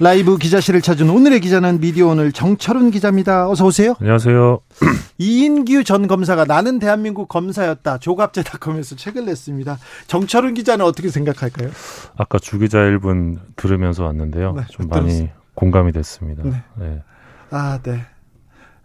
라이브 0.00 0.38
기자실을 0.38 0.80
찾은 0.80 1.10
오늘의 1.10 1.40
기자는 1.40 1.80
미디어 1.80 2.06
오늘 2.06 2.30
정철훈 2.30 2.92
기자입니다. 2.92 3.48
어서 3.50 3.66
오세요. 3.66 3.96
안녕하세요. 3.98 4.60
이인규 5.18 5.82
전 5.82 6.06
검사가 6.06 6.44
나는 6.44 6.78
대한민국 6.78 7.28
검사였다. 7.28 7.98
조갑제닷컴에서 7.98 8.94
책을 8.94 9.26
냈습니다. 9.26 9.76
정철훈 10.06 10.54
기자는 10.54 10.84
어떻게 10.84 11.08
생각할까요? 11.08 11.70
아까 12.16 12.38
주 12.38 12.60
기자 12.60 12.78
1분 12.78 13.38
들으면서 13.56 14.04
왔는데요. 14.04 14.52
네, 14.52 14.62
좀 14.70 14.88
들었어요. 14.88 15.12
많이 15.12 15.30
공감이 15.54 15.90
됐습니다. 15.90 16.44
네. 16.44 16.62
네. 16.78 17.02
아, 17.50 17.80
네. 17.82 18.06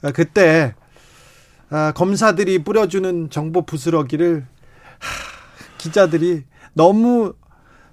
아, 0.02 0.11
그때 0.11 0.73
아, 1.69 1.91
검사들이 1.95 2.64
뿌려주는 2.64 3.30
정보 3.30 3.61
부스러기를 3.67 4.47
하, 4.97 5.78
기자들이 5.78 6.45
너무 6.73 7.34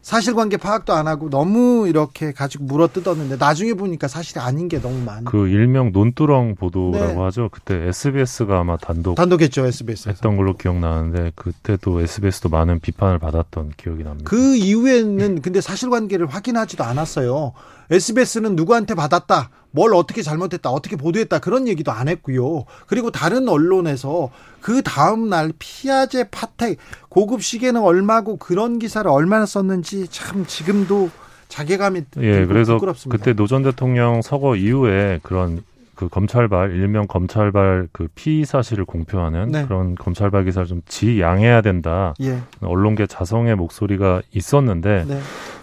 사실관계 0.02 0.56
파악도 0.56 0.94
안 0.94 1.06
하고 1.06 1.28
너무 1.28 1.86
이렇게 1.86 2.32
가지고 2.32 2.64
물어 2.64 2.88
뜯었는데 2.88 3.36
나중에 3.36 3.74
보니까 3.74 4.08
사실이 4.08 4.40
아닌 4.40 4.68
게 4.68 4.80
너무 4.80 4.98
많아. 5.04 5.30
그 5.30 5.48
일명 5.48 5.92
논두렁 5.92 6.54
보도라고 6.54 7.12
네. 7.12 7.20
하죠. 7.24 7.50
그때 7.52 7.74
SBS가 7.88 8.60
아마 8.60 8.76
단독 8.78 9.14
단독했죠 9.14 9.66
SBS에서. 9.66 10.10
했던 10.10 10.36
걸로 10.36 10.56
기억나는데 10.56 11.32
그때도 11.34 12.00
SBS도 12.00 12.48
많은 12.48 12.80
비판을 12.80 13.18
받았던 13.18 13.72
기억이 13.76 14.02
납니다. 14.04 14.28
그 14.28 14.56
이후에는 14.56 15.42
근데 15.42 15.60
사실관계를 15.60 16.26
확인하지도 16.26 16.82
않았어요. 16.82 17.52
SBS는 17.90 18.56
누구한테 18.56 18.94
받았다, 18.94 19.50
뭘 19.72 19.94
어떻게 19.94 20.22
잘못했다, 20.22 20.70
어떻게 20.70 20.96
보도했다 20.96 21.38
그런 21.38 21.68
얘기도 21.68 21.92
안 21.92 22.08
했고요. 22.08 22.64
그리고 22.86 23.10
다른 23.10 23.48
언론에서 23.48 24.30
그 24.60 24.82
다음 24.82 25.28
날 25.28 25.52
피아제 25.58 26.28
파텍 26.30 26.78
고급 27.08 27.42
시계는 27.42 27.80
얼마고 27.80 28.36
그런 28.36 28.78
기사를 28.78 29.08
얼마나 29.10 29.46
썼는지 29.46 30.08
참 30.08 30.44
지금도 30.46 31.10
자괴감이 31.48 32.02
예, 32.18 32.46
그래서 32.46 32.74
부끄럽습니다. 32.74 33.16
그때 33.18 33.32
노 33.34 33.46
전 33.46 33.62
대통령 33.64 34.22
서거 34.22 34.54
이후에 34.56 35.18
그런 35.22 35.62
그 35.96 36.08
검찰발 36.08 36.70
일명 36.70 37.06
검찰발 37.06 37.88
그 37.92 38.08
피의 38.14 38.46
사실을 38.46 38.84
공표하는 38.84 39.50
네. 39.50 39.64
그런 39.66 39.94
검찰발 39.96 40.44
기사를 40.44 40.66
좀 40.66 40.80
지양해야 40.88 41.60
된다. 41.60 42.14
예, 42.22 42.38
언론계 42.62 43.06
자성의 43.06 43.56
목소리가 43.56 44.22
있었는데 44.32 45.04
네. 45.08 45.20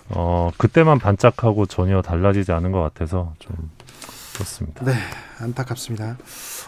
어 0.09 0.51
그때만 0.57 0.99
반짝하고 0.99 1.65
전혀 1.65 2.01
달라지지 2.01 2.51
않은 2.51 2.71
것 2.71 2.81
같아서 2.81 3.33
좀 3.39 3.55
그렇습니다. 4.33 4.85
네, 4.85 4.93
안타깝습니다. 5.41 6.17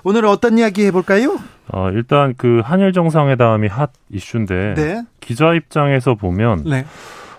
오늘 0.04 0.26
어떤 0.26 0.58
이야기 0.58 0.86
해볼까요? 0.86 1.38
어 1.72 1.90
일단 1.92 2.34
그 2.38 2.62
한일 2.64 2.94
정상회담이 2.94 3.68
핫 3.68 3.92
이슈인데 4.10 4.74
네, 4.76 5.04
기자 5.20 5.54
입장에서 5.54 6.16
보면 6.16 6.64
네. 6.66 6.86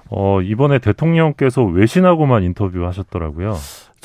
어 0.08 0.40
이번에 0.40 0.78
대통령께서 0.78 1.62
외신하고만 1.64 2.44
인터뷰하셨더라고요. 2.44 3.56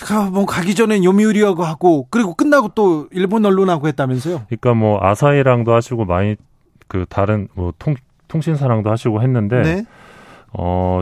가, 0.01 0.29
뭐 0.29 0.45
가기 0.45 0.75
전에 0.75 1.03
요미우리하고 1.03 1.63
하고 1.63 2.07
그리고 2.11 2.33
끝나고 2.33 2.69
또 2.75 3.07
일본 3.11 3.45
언론하고 3.45 3.87
했다면서요? 3.87 4.43
그러니까 4.47 4.73
뭐 4.73 4.99
아사히랑도 5.01 5.73
하시고 5.73 6.05
많이 6.05 6.35
그 6.87 7.05
다른 7.07 7.47
뭐 7.53 7.73
통, 7.79 7.95
통신사랑도 8.27 8.91
하시고 8.91 9.21
했는데 9.21 9.61
네. 9.61 9.85
어 10.51 11.01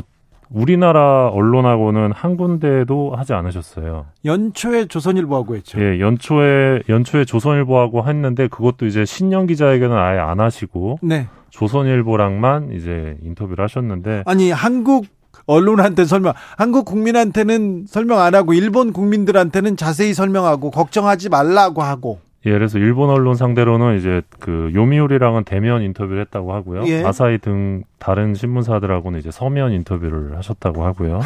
우리나라 0.53 1.29
언론하고는 1.29 2.11
한 2.13 2.37
군데도 2.37 3.15
하지 3.15 3.33
않으셨어요. 3.33 4.05
연초에 4.23 4.85
조선일보하고 4.85 5.55
했죠. 5.55 5.81
예, 5.81 5.99
연초에 5.99 6.83
연초에 6.87 7.25
조선일보하고 7.25 8.07
했는데 8.07 8.47
그것도 8.47 8.85
이제 8.85 9.03
신년 9.03 9.47
기자회견은 9.47 9.97
아예 9.97 10.19
안 10.19 10.39
하시고 10.39 10.99
네. 11.01 11.27
조선일보랑만 11.49 12.71
이제 12.73 13.17
인터뷰를 13.23 13.63
하셨는데 13.63 14.23
아니 14.25 14.51
한국 14.51 15.07
언론한테 15.45 16.05
설명, 16.05 16.33
한국 16.57 16.85
국민한테는 16.85 17.85
설명 17.87 18.19
안 18.19 18.35
하고 18.35 18.53
일본 18.53 18.93
국민들한테는 18.93 19.75
자세히 19.75 20.13
설명하고 20.13 20.71
걱정하지 20.71 21.29
말라고 21.29 21.81
하고. 21.81 22.19
예, 22.45 22.51
그래서 22.51 22.77
일본 22.77 23.09
언론 23.09 23.35
상대로는 23.35 23.97
이제 23.97 24.21
그 24.39 24.71
요미우리랑은 24.73 25.45
대면 25.45 25.81
인터뷰를 25.81 26.21
했다고 26.21 26.53
하고요. 26.53 26.83
예. 26.87 27.03
아사히 27.05 27.37
등 27.37 27.83
다른 27.99 28.35
신문사들하고는 28.35 29.19
이제 29.19 29.31
서면 29.31 29.71
인터뷰를 29.71 30.35
하셨다고 30.37 30.83
하고요. 30.83 31.21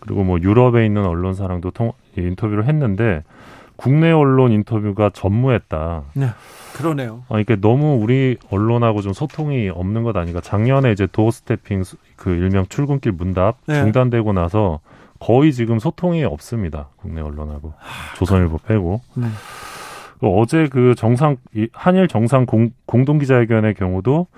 그리고 0.00 0.22
뭐 0.24 0.38
유럽에 0.40 0.84
있는 0.84 1.06
언론사랑도 1.06 1.70
통, 1.70 1.92
예, 2.18 2.22
인터뷰를 2.22 2.66
했는데 2.66 3.22
국내 3.76 4.12
언론 4.12 4.52
인터뷰가 4.52 5.10
전무했다. 5.14 6.02
네. 6.14 6.26
그러네요. 6.74 7.24
아, 7.28 7.38
이게 7.38 7.56
너무 7.56 7.98
우리 8.02 8.36
언론하고 8.50 9.00
좀 9.02 9.12
소통이 9.12 9.70
없는 9.70 10.02
것 10.02 10.16
아닌가. 10.16 10.40
작년에 10.40 10.92
이제 10.92 11.06
도어 11.10 11.30
스태핑 11.30 11.84
수- 11.84 11.96
그 12.16 12.30
일명 12.30 12.66
출근길 12.68 13.12
문답 13.12 13.56
네. 13.66 13.74
중단되고 13.82 14.32
나서 14.32 14.80
거의 15.18 15.52
지금 15.52 15.78
소통이 15.78 16.24
없습니다. 16.24 16.88
국내 16.96 17.20
언론하고 17.20 17.72
조선일보 18.16 18.58
빼고. 18.66 19.00
네. 19.14 19.26
그 20.22 20.28
어제 20.28 20.68
그 20.68 20.94
정상 20.96 21.36
이 21.52 21.66
한일 21.72 22.06
정상 22.06 22.46
공, 22.46 22.70
공동 22.86 23.18
기자회견의 23.18 23.74
경우도 23.74 24.28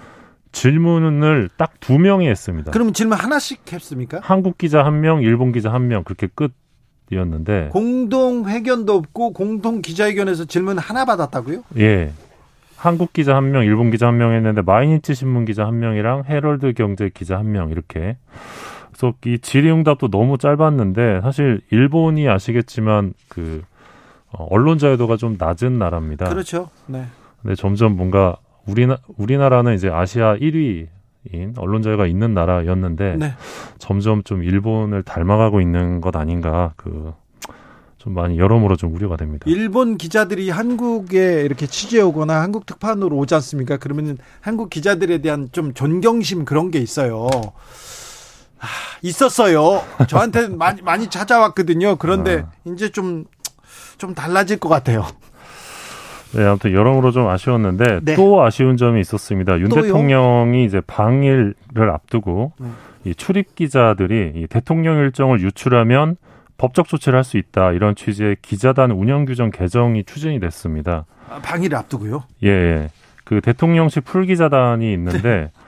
질문을 0.51 1.51
딱 1.59 1.75
두 1.79 1.99
명이 1.99 2.27
했습니다. 2.27 2.71
그러면 2.73 2.95
질문 2.95 3.19
하나씩 3.19 3.71
했습니까? 3.71 4.21
한국 4.23 4.57
기자 4.57 4.83
한 4.83 5.03
명, 5.03 5.21
일본 5.21 5.53
기자 5.53 5.71
한 5.75 5.89
명 5.89 6.03
그렇게 6.03 6.29
끝이었는데 7.11 7.69
공동 7.71 8.49
회견도 8.49 8.95
없고 8.95 9.35
공동 9.35 9.83
기자회견에서 9.83 10.47
질문 10.47 10.79
하나 10.79 11.05
받았다고요? 11.05 11.65
예. 11.79 12.13
한국 12.79 13.13
기자 13.13 13.37
한 13.37 13.51
명, 13.51 13.65
일본 13.65 13.91
기자 13.91 14.07
한 14.07 14.17
명 14.17 14.33
했는데 14.33 14.63
마이니치 14.63 15.15
신문 15.15 15.45
기자 15.45 15.67
한 15.67 15.79
명이랑 15.81 16.25
헤럴드 16.27 16.73
경제 16.73 17.11
기자 17.13 17.37
한 17.39 17.53
명 17.53 17.69
이렇게. 17.71 18.17
그래서 18.91 19.13
이 19.27 19.39
질의응답도 19.39 20.09
너무 20.09 20.39
짧았는데 20.39 21.21
사실 21.23 21.61
일본이 21.71 22.27
아시겠지만 22.27 23.13
그 23.29 23.63
어, 23.65 23.74
언론 24.39 24.79
자유도가 24.79 25.17
좀 25.17 25.37
낮은 25.39 25.79
나라입니다. 25.79 26.29
그렇죠. 26.29 26.71
네. 26.87 27.07
근데 27.43 27.55
점점 27.55 27.97
뭔가 27.97 28.37
우리나 28.67 28.99
우리나라는 29.17 29.75
이제 29.75 29.89
아시아 29.89 30.37
1위 30.37 30.89
인 31.33 31.55
언론 31.57 31.81
자유가 31.81 32.07
있는 32.07 32.35
나라였는데 32.35 33.17
네. 33.17 33.33
점점 33.79 34.23
좀 34.25 34.43
일본을 34.43 35.03
닮아가고 35.05 35.63
있는 35.63 36.01
것 36.01 36.17
아닌가 36.17 36.73
그 36.77 37.15
좀 38.05 38.13
많이 38.13 38.39
여러모로 38.39 38.77
좀 38.77 38.95
우려가 38.95 39.17
됩니다. 39.17 39.45
일본 39.49 39.97
기자들이 39.97 40.51
한국에 40.51 41.41
이렇게 41.41 41.67
취재 41.67 42.03
오거나 42.03 42.43
한국 42.43 42.67
특파원으로 42.67 43.17
오지 43.17 43.35
않습니까? 43.37 43.79
그러면 43.79 44.19
한국 44.43 44.69
기자들에 44.69 45.23
대한 45.23 45.49
좀 45.53 45.73
존경심 45.73 46.45
그런 46.45 46.71
게 46.71 46.81
있어요. 46.81 47.31
아, 48.61 48.67
있었어요. 49.01 49.81
저한테 50.07 50.49
많이 50.49 50.83
많이 50.83 51.09
찾아왔거든요. 51.09 51.97
그런데 51.97 52.45
이제 52.67 52.91
좀 52.91 53.25
좀 53.99 54.15
달라질 54.15 54.59
것 54.59 54.69
같아요. 54.69 55.05
네, 56.35 56.45
아무튼 56.45 56.73
여러모로 56.73 57.13
좀 57.13 57.29
아쉬웠는데 57.29 58.01
네. 58.03 58.15
또 58.17 58.43
아쉬운 58.43 58.77
점이 58.77 59.01
있었습니다. 59.01 59.59
윤 59.61 59.69
또요? 59.69 59.83
대통령이 59.83 60.65
이제 60.65 60.81
방일을 60.81 61.55
앞두고 61.93 62.53
네. 62.59 62.69
이 63.05 63.15
출입 63.15 63.55
기자들이 63.55 64.33
이 64.35 64.47
대통령 64.49 64.97
일정을 64.99 65.41
유출하면 65.41 66.17
법적 66.59 66.89
조치를 66.89 67.17
할 67.17 67.25
수 67.25 67.37
있다 67.37 67.73
이런 67.73 67.95
취지의 67.95 68.37
기자단 68.43 68.91
운영 68.91 69.25
규정 69.27 69.51
개정이 69.51 70.05
추진이 70.05 70.41
됐습니다. 70.41 71.05
아, 71.31 71.39
방위를 71.43 71.77
앞두고요. 71.79 72.25
예, 72.43 72.49
예. 72.49 72.91
그 73.25 73.41
대통령실 73.41 74.03
풀기자단이 74.03 74.93
있는데 74.93 75.51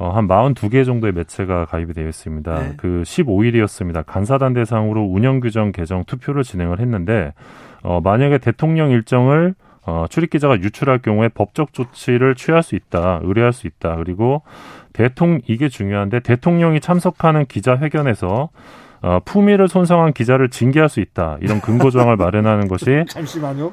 어, 0.00 0.08
한 0.08 0.26
42개 0.26 0.86
정도의 0.86 1.12
매체가 1.12 1.66
가입이 1.66 1.92
되어 1.92 2.08
있습니다. 2.08 2.58
네. 2.58 2.72
그 2.78 3.02
15일이었습니다. 3.04 4.02
간사단 4.06 4.54
대상으로 4.54 5.02
운영 5.02 5.40
규정 5.40 5.72
개정 5.72 6.04
투표를 6.04 6.42
진행을 6.42 6.80
했는데 6.80 7.34
어, 7.82 8.00
만약에 8.02 8.38
대통령 8.38 8.90
일정을 8.90 9.54
어, 9.84 10.06
출입 10.08 10.30
기자가 10.30 10.58
유출할 10.58 11.00
경우에 11.00 11.28
법적 11.28 11.74
조치를 11.74 12.34
취할 12.34 12.62
수 12.62 12.76
있다, 12.76 13.20
의뢰할 13.22 13.52
수 13.52 13.66
있다. 13.66 13.96
그리고 13.96 14.40
대통령 14.94 15.42
이게 15.46 15.68
중요한데 15.68 16.20
대통령이 16.20 16.80
참석하는 16.80 17.44
기자 17.44 17.76
회견에서 17.76 18.48
어, 19.02 19.20
품위를 19.26 19.68
손상한 19.68 20.14
기자를 20.14 20.48
징계할 20.48 20.88
수 20.88 21.00
있다. 21.00 21.36
이런 21.42 21.60
근거 21.60 21.90
조항을 21.90 22.16
마련하는 22.16 22.68
것이 22.68 23.04
잠시만요. 23.06 23.70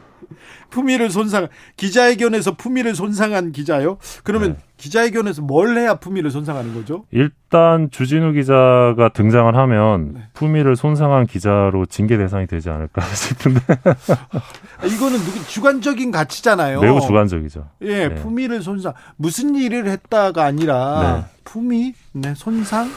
품위를 0.69 1.09
손상 1.09 1.47
기자회견에서 1.75 2.55
품위를 2.55 2.95
손상한 2.95 3.51
기자요? 3.51 3.97
그러면 4.23 4.53
네. 4.53 4.57
기자회견에서 4.77 5.41
뭘 5.41 5.77
해야 5.77 5.95
품위를 5.95 6.31
손상하는 6.31 6.73
거죠? 6.73 7.05
일단 7.11 7.89
주진우 7.91 8.33
기자가 8.33 9.09
등장을 9.13 9.55
하면 9.55 10.13
네. 10.13 10.21
품위를 10.33 10.75
손상한 10.75 11.25
기자로 11.25 11.85
징계 11.85 12.17
대상이 12.17 12.47
되지 12.47 12.69
않을까 12.69 13.01
싶은데 13.13 13.59
이거는 14.85 15.17
주관적인 15.47 16.11
가치잖아요. 16.11 16.81
매우 16.81 17.01
주관적이죠. 17.01 17.69
예, 17.83 18.09
네. 18.09 18.15
품위를 18.15 18.61
손상 18.61 18.93
무슨 19.15 19.55
일을 19.55 19.87
했다가 19.87 20.43
아니라 20.43 21.25
네. 21.25 21.37
품위, 21.43 21.93
네, 22.11 22.33
손상 22.35 22.89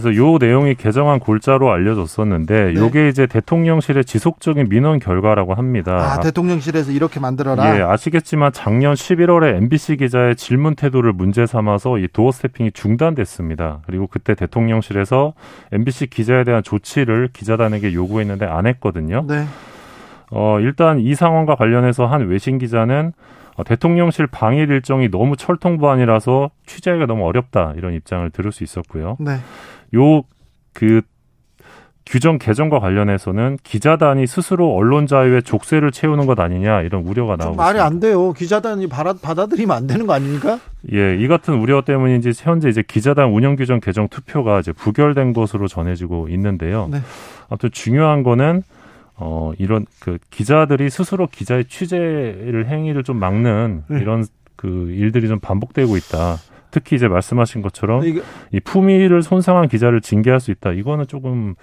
그래서 0.00 0.16
요 0.16 0.38
내용이 0.38 0.74
개정한 0.74 1.20
골자로 1.20 1.70
알려졌었는데 1.70 2.72
네. 2.72 2.74
요게 2.74 3.08
이제 3.08 3.26
대통령실의 3.26 4.06
지속적인 4.06 4.70
민원 4.70 4.98
결과라고 4.98 5.54
합니다. 5.54 6.14
아, 6.14 6.20
대통령실에서 6.20 6.90
이렇게 6.90 7.20
만들어라. 7.20 7.76
예, 7.76 7.82
아시겠지만 7.82 8.52
작년 8.52 8.94
11월에 8.94 9.56
MBC 9.56 9.98
기자의 9.98 10.36
질문 10.36 10.74
태도를 10.74 11.12
문제 11.12 11.44
삼아서 11.44 11.98
이 11.98 12.08
도어 12.10 12.32
스태핑이 12.32 12.72
중단됐습니다. 12.72 13.80
그리고 13.86 14.06
그때 14.06 14.34
대통령실에서 14.34 15.34
MBC 15.72 16.06
기자에 16.06 16.44
대한 16.44 16.62
조치를 16.62 17.28
기자단에게 17.34 17.92
요구했는데 17.92 18.46
안 18.46 18.66
했거든요. 18.66 19.24
네. 19.28 19.44
어, 20.30 20.58
일단 20.60 20.98
이 21.00 21.14
상황과 21.14 21.56
관련해서 21.56 22.06
한 22.06 22.26
외신 22.28 22.58
기자는 22.58 23.12
어, 23.49 23.49
대통령실 23.64 24.26
방일 24.26 24.70
일정이 24.70 25.10
너무 25.10 25.36
철통부안이라서 25.36 26.50
취재하기가 26.66 27.06
너무 27.06 27.26
어렵다 27.26 27.74
이런 27.76 27.94
입장을 27.94 28.28
들을 28.30 28.52
수 28.52 28.64
있었고요. 28.64 29.16
네. 29.20 29.38
요그 29.94 31.02
규정 32.06 32.38
개정과 32.38 32.80
관련해서는 32.80 33.58
기자단이 33.62 34.26
스스로 34.26 34.74
언론 34.74 35.06
자유의 35.06 35.44
족쇄를 35.44 35.92
채우는 35.92 36.26
것 36.26 36.40
아니냐 36.40 36.82
이런 36.82 37.02
우려가 37.02 37.36
나오고 37.36 37.54
말이 37.54 37.78
있습니다. 37.78 37.84
안 37.86 38.00
돼요. 38.00 38.32
기자단이 38.32 38.88
받아, 38.88 39.12
받아들이면 39.12 39.76
안 39.76 39.86
되는 39.86 40.08
거 40.08 40.14
아닙니까? 40.14 40.58
예, 40.92 41.16
이 41.16 41.28
같은 41.28 41.54
우려 41.54 41.82
때문인지 41.82 42.32
현재 42.36 42.68
이제 42.68 42.82
기자단 42.82 43.30
운영 43.30 43.54
규정 43.54 43.78
개정 43.78 44.08
투표가 44.08 44.58
이제 44.58 44.72
부결된 44.72 45.32
것으로 45.32 45.68
전해지고 45.68 46.28
있는데요. 46.30 46.88
네. 46.90 46.98
아무튼 47.48 47.70
중요한 47.70 48.24
거는 48.24 48.64
어 49.20 49.52
이런 49.58 49.86
그 50.00 50.18
기자들이 50.30 50.88
스스로 50.90 51.26
기자의 51.26 51.66
취재를 51.66 52.66
행위를 52.68 53.04
좀 53.04 53.18
막는 53.18 53.84
네. 53.88 54.00
이런 54.00 54.24
그 54.56 54.90
일들이 54.90 55.28
좀 55.28 55.38
반복되고 55.40 55.96
있다. 55.96 56.36
특히 56.70 56.96
이제 56.96 57.08
말씀하신 57.08 57.62
것처럼 57.62 58.04
이게... 58.04 58.22
이 58.52 58.60
품위를 58.60 59.22
손상한 59.22 59.68
기자를 59.68 60.00
징계할 60.00 60.40
수 60.40 60.50
있다. 60.50 60.72
이거는 60.72 61.06
조금 61.06 61.54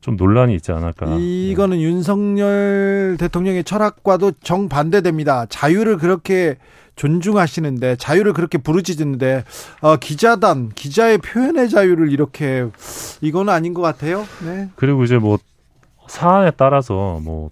좀 0.00 0.16
논란이 0.16 0.54
있지 0.54 0.72
않을까. 0.72 1.16
이거는 1.18 1.78
네. 1.78 1.82
윤석열 1.84 3.16
대통령의 3.18 3.64
철학과도 3.64 4.32
정반대됩니다. 4.42 5.46
자유를 5.46 5.98
그렇게 5.98 6.56
존중하시는데 6.96 7.96
자유를 7.96 8.32
그렇게 8.32 8.58
부르짖는데 8.58 9.44
어, 9.82 9.96
기자단 9.96 10.70
기자의 10.74 11.18
표현의 11.18 11.68
자유를 11.68 12.10
이렇게 12.10 12.66
이거는 13.20 13.52
아닌 13.52 13.74
것 13.74 13.82
같아요. 13.82 14.24
네. 14.44 14.68
그리고 14.76 15.04
이제 15.04 15.18
뭐 15.18 15.38
사안에 16.08 16.52
따라서 16.56 17.20
뭐 17.22 17.50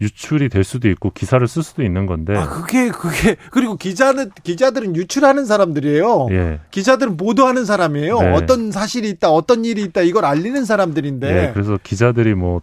유출이 0.00 0.48
될 0.48 0.62
수도 0.62 0.88
있고 0.88 1.10
기사를 1.10 1.46
쓸 1.48 1.62
수도 1.62 1.82
있는 1.82 2.06
건데. 2.06 2.36
아 2.36 2.48
그게 2.48 2.88
그게 2.88 3.36
그리고 3.50 3.76
기자는 3.76 4.30
기자들은 4.44 4.94
유출하는 4.94 5.44
사람들이에요. 5.44 6.28
예. 6.30 6.60
기자들은 6.70 7.16
보도하는 7.16 7.64
사람이에요. 7.64 8.20
네. 8.20 8.32
어떤 8.32 8.70
사실이 8.70 9.08
있다, 9.10 9.30
어떤 9.30 9.64
일이 9.64 9.82
있다 9.82 10.02
이걸 10.02 10.24
알리는 10.24 10.64
사람들인데. 10.64 11.48
예, 11.48 11.50
그래서 11.52 11.78
기자들이 11.82 12.34
뭐 12.34 12.60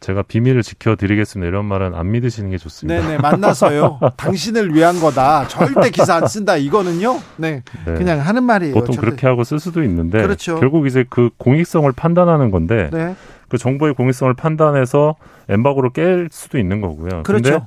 제가 0.00 0.22
비밀을 0.22 0.64
지켜드리겠습니다 0.64 1.48
이런 1.48 1.64
말은 1.66 1.94
안 1.94 2.10
믿으시는 2.10 2.50
게 2.50 2.58
좋습니다. 2.58 3.00
네네 3.00 3.18
만나서요. 3.18 4.00
당신을 4.18 4.74
위한 4.74 4.98
거다. 4.98 5.46
절대 5.46 5.90
기사 5.90 6.16
안 6.16 6.26
쓴다. 6.26 6.56
이거는요. 6.56 7.20
네, 7.36 7.62
네. 7.86 7.94
그냥 7.94 8.18
하는 8.18 8.42
말이에요. 8.42 8.74
보통 8.74 8.96
절대. 8.96 9.00
그렇게 9.06 9.26
하고 9.28 9.44
쓸 9.44 9.60
수도 9.60 9.84
있는데. 9.84 10.20
그렇죠. 10.20 10.58
결국 10.58 10.88
이제 10.88 11.04
그 11.08 11.30
공익성을 11.36 11.90
판단하는 11.92 12.50
건데. 12.50 12.90
네. 12.92 13.14
그 13.52 13.58
정보의 13.58 13.92
공익성을 13.92 14.32
판단해서 14.32 15.14
엠바고를 15.50 15.90
깰 15.90 16.32
수도 16.32 16.56
있는 16.56 16.80
거고요. 16.80 17.22
그렇죠. 17.22 17.66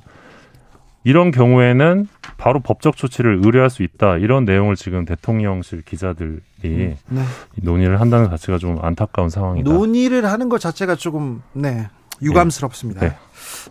이런 1.03 1.29
경우에는 1.29 2.07
바로 2.37 2.59
법적 2.59 2.97
조치를 2.97 3.41
의뢰할 3.45 3.69
수 3.69 3.83
있다. 3.83 4.17
이런 4.17 4.45
내용을 4.45 4.75
지금 4.75 5.05
대통령실 5.05 5.83
기자들이 5.83 6.39
음, 6.65 6.97
네. 7.09 7.21
논의를 7.61 8.01
한다는 8.01 8.31
자체가 8.31 8.57
좀 8.57 8.79
안타까운 8.81 9.29
상황이다. 9.29 9.71
논의를 9.71 10.25
하는 10.25 10.49
것 10.49 10.59
자체가 10.59 10.95
조금 10.95 11.43
네 11.53 11.87
유감스럽습니다. 12.23 13.01
네. 13.01 13.15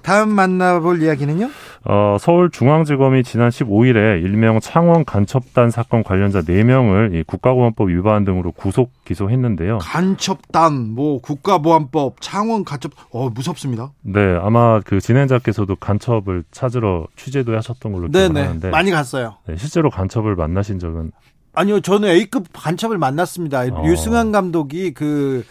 다음 0.02 0.30
만나볼 0.30 1.02
이야기는요? 1.02 1.50
어, 1.86 2.16
서울중앙지검이 2.18 3.24
지난 3.24 3.50
15일에 3.50 4.22
일명 4.22 4.58
창원 4.60 5.04
간첩단 5.04 5.70
사건 5.70 6.02
관련자 6.02 6.40
4명을 6.40 7.26
국가보안법 7.26 7.90
위반 7.90 8.24
등으로 8.24 8.52
구속 8.52 8.90
기소했는데요. 9.04 9.78
간첩단, 9.78 10.94
뭐 10.94 11.20
국가보안법, 11.20 12.20
창원 12.20 12.64
간첩, 12.64 12.92
어 13.10 13.28
무섭습니다. 13.28 13.92
네, 14.02 14.38
아마 14.40 14.80
그 14.80 15.00
진행자께서도 15.00 15.76
간첩을 15.76 16.44
찾으러 16.50 17.06
취재도 17.16 17.54
하셨던 17.56 17.92
걸로 17.92 18.08
기억하는데 18.08 18.70
많이 18.70 18.90
갔어요. 18.90 19.36
네, 19.46 19.56
실제로 19.56 19.90
간첩을 19.90 20.36
만나신 20.36 20.78
적은 20.78 21.10
아니요, 21.54 21.80
저는 21.80 22.08
A급 22.08 22.48
간첩을 22.52 22.98
만났습니다. 22.98 23.60
어. 23.60 23.84
유승환 23.86 24.32
감독이 24.32 24.92
그 24.92 25.44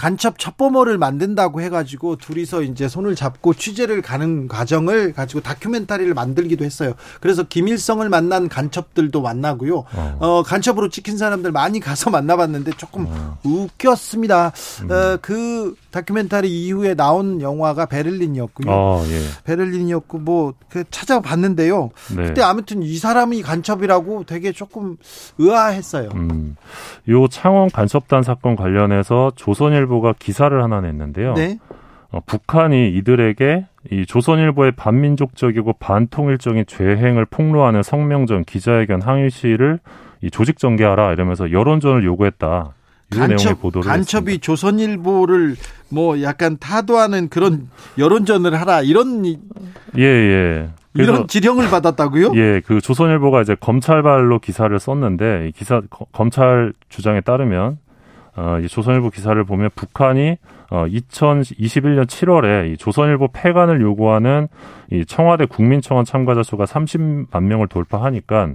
간첩 0.00 0.38
첩보모를 0.38 0.96
만든다고 0.96 1.60
해가지고 1.60 2.16
둘이서 2.16 2.62
이제 2.62 2.88
손을 2.88 3.14
잡고 3.14 3.52
취재를 3.52 4.00
가는 4.00 4.48
과정을 4.48 5.12
가지고 5.12 5.42
다큐멘터리를 5.42 6.14
만들기도 6.14 6.64
했어요. 6.64 6.94
그래서 7.20 7.42
김일성을 7.42 8.08
만난 8.08 8.48
간첩들도 8.48 9.20
만나고요. 9.20 9.84
어, 9.92 10.16
어 10.18 10.42
간첩으로 10.42 10.88
찍힌 10.88 11.18
사람들 11.18 11.52
많이 11.52 11.80
가서 11.80 12.08
만나봤는데 12.10 12.72
조금 12.78 13.06
어. 13.10 13.38
웃겼습니다. 13.42 14.52
음. 14.84 14.90
어, 14.90 15.18
그 15.20 15.76
다큐멘터리 15.90 16.48
이후에 16.66 16.94
나온 16.94 17.40
영화가 17.40 17.86
베를린이었고요. 17.86 18.70
어, 18.70 19.02
예. 19.06 19.20
베를린이었고 19.44 20.18
뭐그 20.18 20.84
찾아봤는데요. 20.90 21.90
네. 22.16 22.24
그때 22.24 22.42
아무튼 22.42 22.82
이 22.82 22.96
사람이 22.96 23.42
간첩이라고 23.42 24.24
되게 24.24 24.52
조금 24.52 24.96
의아했어요. 25.38 26.10
음. 26.14 26.56
요 27.08 27.28
창원 27.28 27.68
간첩단 27.70 28.22
사건 28.22 28.56
관련해서 28.56 29.32
조선일보 29.36 29.90
조선일보가 29.90 30.14
기사를 30.18 30.62
하나 30.62 30.80
냈는데요. 30.80 31.34
네. 31.34 31.58
어, 32.10 32.20
북한이 32.24 32.90
이들에게 32.96 33.66
이 33.92 34.06
조선일보의 34.06 34.72
반민족적이고 34.72 35.74
반통일적인 35.74 36.64
죄행을 36.66 37.24
폭로하는 37.26 37.82
성명전 37.82 38.44
기자회견 38.44 39.02
항의 39.02 39.30
시를 39.30 39.78
이 40.22 40.30
조직 40.30 40.58
정개하라 40.58 41.12
이러면서 41.12 41.50
여론전을 41.50 42.04
요구했다. 42.04 42.74
간첩, 43.10 43.60
간첩이 43.60 44.32
했습니다. 44.32 44.42
조선일보를 44.42 45.56
뭐 45.88 46.22
약간 46.22 46.56
타도하는 46.58 47.28
그런 47.28 47.68
여론전을 47.98 48.58
하라 48.60 48.82
이런 48.82 49.24
예 49.98 50.02
예. 50.02 50.70
이런 50.94 51.28
지령을 51.28 51.70
받았다고요? 51.70 52.32
예, 52.34 52.60
그 52.66 52.80
조선일보가 52.80 53.42
이제 53.42 53.54
검찰발로 53.54 54.40
기사를 54.40 54.76
썼는데 54.78 55.52
기사 55.54 55.80
검찰 56.12 56.72
주장에 56.88 57.20
따르면 57.20 57.78
어, 58.36 58.58
이 58.62 58.68
조선일보 58.68 59.10
기사를 59.10 59.42
보면 59.44 59.70
북한이 59.74 60.36
어, 60.70 60.86
2021년 60.86 62.06
7월에 62.06 62.72
이 62.72 62.76
조선일보 62.76 63.28
폐간을 63.32 63.80
요구하는 63.80 64.48
이 64.90 65.04
청와대 65.04 65.46
국민청원 65.46 66.04
참가자 66.04 66.42
수가 66.42 66.64
30만 66.64 67.42
명을 67.42 67.68
돌파하니까 67.68 68.52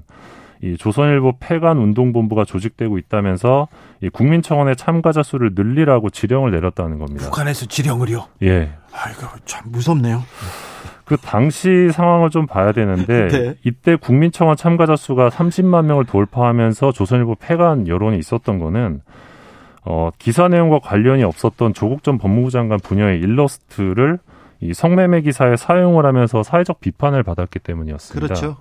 이 0.62 0.78
조선일보 0.78 1.34
폐간 1.40 1.78
운동본부가 1.78 2.46
조직되고 2.46 2.98
있다면서 2.98 3.68
이 4.02 4.10
국민청원의 4.10 4.76
참가자 4.76 5.24
수를 5.24 5.52
늘리라고 5.56 6.10
지령을 6.10 6.52
내렸다는 6.52 7.00
겁니다. 7.00 7.26
북한에서 7.26 7.66
지령을요? 7.66 8.26
예. 8.44 8.72
아이고 8.92 9.28
참 9.46 9.64
무섭네요. 9.72 10.24
그 11.06 11.18
당시 11.18 11.90
상황을 11.92 12.32
좀 12.32 12.48
봐야 12.48 12.72
되는데 12.72 13.28
네. 13.30 13.56
이때 13.64 13.96
국민청원 13.96 14.58
참가자 14.58 14.96
수가 14.96 15.30
30만 15.30 15.86
명을 15.86 16.06
돌파하면서 16.06 16.92
조선일보 16.92 17.36
폐간 17.36 17.88
여론이 17.88 18.18
있었던 18.18 18.60
거는 18.60 19.02
어, 19.84 20.10
기사 20.18 20.48
내용과 20.48 20.80
관련이 20.80 21.24
없었던 21.24 21.74
조국 21.74 22.04
전 22.04 22.18
법무부 22.18 22.50
장관 22.50 22.80
분야의 22.80 23.20
일러스트를 23.20 24.18
이 24.62 24.74
성매매 24.74 25.22
기사에 25.22 25.56
사용을 25.56 26.06
하면서 26.08 26.42
사회적 26.42 26.80
비판을 26.80 27.22
받았기 27.22 27.60
때문이었습니다. 27.60 28.26
그렇죠. 28.26 28.58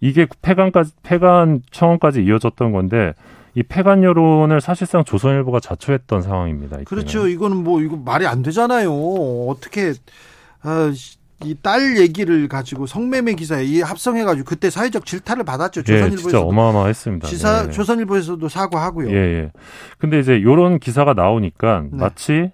이게 0.00 0.26
폐간까지 0.42 0.92
폐간 1.02 1.62
청원까지 1.70 2.22
이어졌던 2.24 2.72
건데 2.72 3.14
이 3.54 3.62
폐간 3.62 4.04
여론을 4.04 4.60
사실상 4.60 5.04
조선일보가 5.04 5.60
자초했던 5.60 6.22
상황입니다. 6.22 6.76
이때는. 6.76 6.84
그렇죠. 6.84 7.26
이거는 7.26 7.56
뭐 7.56 7.80
이거 7.80 7.96
말이 7.96 8.26
안 8.26 8.42
되잖아요. 8.42 8.92
어떻게 9.48 9.94
아, 10.62 10.92
이딸 11.44 11.98
얘기를 11.98 12.48
가지고 12.48 12.86
성매매 12.86 13.34
기사에 13.34 13.64
이 13.64 13.80
합성해 13.80 14.24
가지고 14.24 14.44
그때 14.44 14.70
사회적 14.70 15.06
질타를 15.06 15.44
받았죠. 15.44 15.82
예, 15.88 16.10
진짜 16.10 16.40
어마어마했습니다. 16.40 17.28
지사 17.28 17.66
네. 17.66 17.70
조선일보에서도 17.70 18.48
사과하고요. 18.48 19.10
예, 19.10 19.14
예. 19.14 19.52
근데 19.98 20.18
이제 20.18 20.42
요런 20.42 20.78
기사가 20.78 21.14
나오니까 21.14 21.84
네. 21.90 21.96
마치 21.96 22.50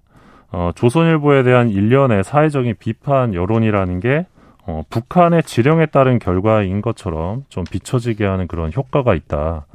어, 0.52 0.70
조선일보에 0.74 1.42
대한 1.42 1.70
일련의 1.70 2.24
사회적인 2.24 2.76
비판 2.78 3.34
여론이라는 3.34 4.00
게 4.00 4.26
어, 4.66 4.83
북한의 4.88 5.42
지령에 5.44 5.87
따른 5.87 6.18
결과인 6.18 6.80
것처럼 6.83 7.44
좀 7.49 7.64
비춰지게 7.64 8.25
하는 8.25 8.47
그런 8.47 8.73
효과가 8.75 9.14
있다. 9.14 9.66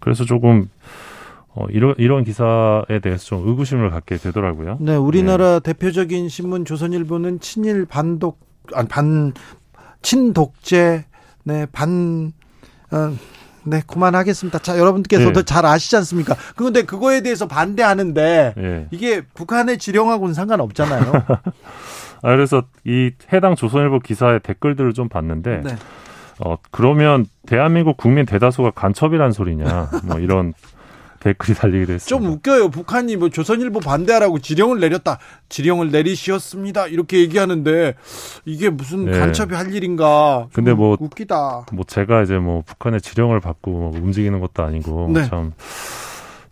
그래서 0.00 0.24
조금 0.24 0.68
어, 1.54 1.66
이런 1.70 1.94
이런 1.98 2.24
기사에 2.24 2.98
대해서 3.02 3.24
좀 3.24 3.48
의구심을 3.48 3.90
갖게 3.90 4.16
되더라고요. 4.16 4.78
네, 4.80 4.96
우리나라 4.96 5.60
대표적인 5.60 6.28
신문 6.28 6.64
조선일보는 6.64 7.40
친일 7.40 7.86
반독 7.86 8.40
아니 8.74 8.88
반 8.88 9.32
친독재 10.02 11.04
네 11.44 11.66
반 11.72 12.32
어, 12.90 13.14
네, 13.66 13.82
그만하겠습니다. 13.86 14.58
자, 14.58 14.78
여러분께서도 14.78 15.40
네. 15.40 15.42
잘 15.44 15.64
아시지 15.64 15.96
않습니까? 15.96 16.36
그런데 16.54 16.82
그거에 16.82 17.22
대해서 17.22 17.48
반대하는데 17.48 18.54
예. 18.58 18.86
이게 18.90 19.22
북한의 19.22 19.78
지령하고는 19.78 20.34
상관없잖아요. 20.34 21.12
아, 22.24 22.30
그래서 22.30 22.62
이 22.84 23.10
해당 23.32 23.54
조선일보 23.54 24.00
기사의 24.00 24.40
댓글들을 24.40 24.94
좀 24.94 25.08
봤는데 25.08 25.60
네. 25.62 25.76
어, 26.40 26.56
그러면 26.70 27.26
대한민국 27.46 27.98
국민 27.98 28.24
대다수가 28.24 28.70
간첩이란 28.70 29.32
소리냐. 29.32 29.90
뭐 30.04 30.18
이런 30.18 30.54
댓글이 31.20 31.56
달리기도 31.56 31.94
했습니다. 31.94 32.06
좀 32.06 32.34
웃겨요. 32.34 32.68
북한이 32.70 33.16
뭐 33.16 33.30
조선일보 33.30 33.80
반대하라고 33.80 34.38
지령을 34.40 34.80
내렸다. 34.80 35.18
지령을 35.48 35.90
내리시었습니다. 35.90 36.86
이렇게 36.88 37.20
얘기하는데 37.20 37.94
이게 38.44 38.68
무슨 38.68 39.06
네. 39.06 39.18
간첩이 39.18 39.54
할 39.54 39.72
일인가. 39.72 40.48
근데 40.52 40.72
좀뭐 40.72 40.98
웃기다. 41.00 41.66
뭐 41.72 41.84
제가 41.86 42.22
이제 42.22 42.36
뭐 42.36 42.62
북한의 42.66 43.00
지령을 43.00 43.40
받고 43.40 43.70
뭐 43.70 43.90
움직이는 43.94 44.40
것도 44.40 44.62
아니고 44.62 45.10
네. 45.12 45.24
참 45.26 45.52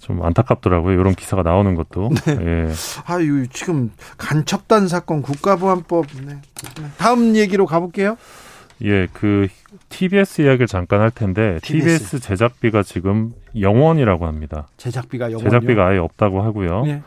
좀 0.02 0.22
안타깝더라고요. 0.22 1.00
이런 1.00 1.14
기사가 1.14 1.42
나오는 1.42 1.74
것도. 1.76 2.10
네. 2.26 2.38
예. 2.40 2.72
아유, 3.06 3.46
지금 3.48 3.92
간첩단 4.18 4.88
사건 4.88 5.22
국가보안법. 5.22 6.06
네. 6.26 6.34
네. 6.34 6.86
다음 6.98 7.36
얘기로 7.36 7.66
가볼게요. 7.66 8.16
예, 8.84 9.06
그 9.12 9.46
TBS 9.90 10.42
이야기를 10.42 10.66
잠깐 10.66 11.00
할 11.00 11.12
텐데 11.12 11.58
TBS. 11.62 11.98
TBS 11.98 12.20
제작비가 12.20 12.82
지금 12.82 13.32
0원이라고 13.54 14.22
합니다. 14.22 14.66
제작비가 14.76 15.26
영원요. 15.30 15.44
제작비가 15.44 15.86
아예 15.86 15.98
없다고 15.98 16.42
하고요. 16.42 16.82
네. 16.84 17.02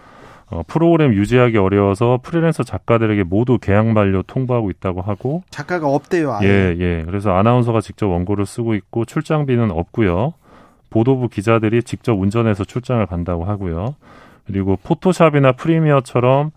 어, 0.47 0.61
프로그램 0.65 1.13
유지하기 1.13 1.57
어려워서 1.57 2.19
프리랜서 2.23 2.63
작가들에게 2.63 3.23
모두 3.23 3.57
계약 3.57 3.87
만료 3.87 4.21
통보하고 4.23 4.69
있다고 4.69 5.01
하고 5.01 5.43
작가가 5.49 5.87
없대요. 5.87 6.31
아예. 6.33 6.47
예, 6.47 6.75
예. 6.79 7.03
그래서 7.05 7.31
아나운서가 7.31 7.81
직접 7.81 8.07
원고를 8.07 8.45
쓰고 8.45 8.73
있고 8.75 9.03
출장비는 9.03 9.71
없고요. 9.71 10.33
보도부 10.89 11.29
기자들이 11.29 11.83
직접 11.83 12.13
운전해서 12.13 12.63
출장을 12.63 13.05
간다고 13.05 13.45
하고요. 13.45 13.95
그리고 14.45 14.77
Photoshop이나 14.83 15.53
Premiere처럼 15.53 16.51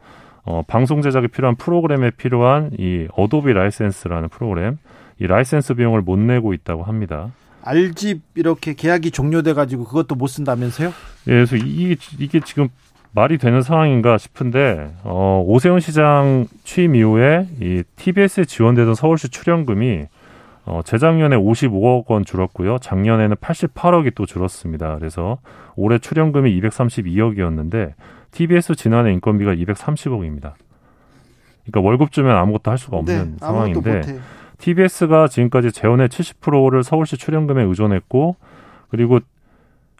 어, 0.44 0.62
방송 0.66 1.02
제작에 1.02 1.26
필요한 1.26 1.56
프로그램에 1.56 2.10
필요한 2.10 2.70
이 2.78 3.06
Adobe 3.12 3.52
라이센스라는 3.52 4.30
프로그램, 4.30 4.78
이 5.20 5.26
라이센스 5.26 5.74
비용을 5.74 6.00
못 6.00 6.18
내고 6.18 6.54
있다고 6.54 6.84
합니다. 6.84 7.30
알집 7.62 8.22
이렇게 8.34 8.72
계약이 8.72 9.10
종료돼 9.10 9.52
가지고 9.52 9.84
그것도 9.84 10.14
못 10.14 10.26
쓴다면서요? 10.28 10.88
예, 10.88 10.92
그래서 11.30 11.56
이, 11.56 11.96
이게 12.18 12.40
지금 12.40 12.68
말이 13.12 13.36
되는 13.36 13.62
상황인가 13.62 14.16
싶은데 14.16 14.94
어, 15.02 15.42
오세훈 15.46 15.80
시장 15.80 16.46
취임 16.64 16.94
이후에 16.94 17.48
이 17.60 17.82
TBS에 17.96 18.44
지원되던 18.44 18.94
서울시 18.94 19.28
출연금이 19.28 20.06
어, 20.68 20.82
재작년에 20.82 21.36
55억 21.36 22.10
원 22.10 22.24
줄었고요. 22.26 22.78
작년에는 22.78 23.36
88억이 23.36 24.14
또 24.14 24.26
줄었습니다. 24.26 24.98
그래서 24.98 25.38
올해 25.76 25.98
출연금이 25.98 26.60
232억이었는데 26.60 27.94
TBS 28.32 28.74
지난해 28.74 29.12
인건비가 29.14 29.54
230억입니다. 29.54 30.52
그러니까 31.64 31.80
월급 31.80 32.12
주면 32.12 32.36
아무것도 32.36 32.70
할 32.70 32.76
수가 32.76 32.98
없는 32.98 33.30
네, 33.32 33.36
상황인데. 33.38 34.18
TBS가 34.58 35.28
지금까지 35.28 35.72
재원의 35.72 36.08
70%를 36.08 36.82
서울시 36.82 37.16
출연금에 37.16 37.62
의존했고 37.62 38.36
그리고 38.90 39.20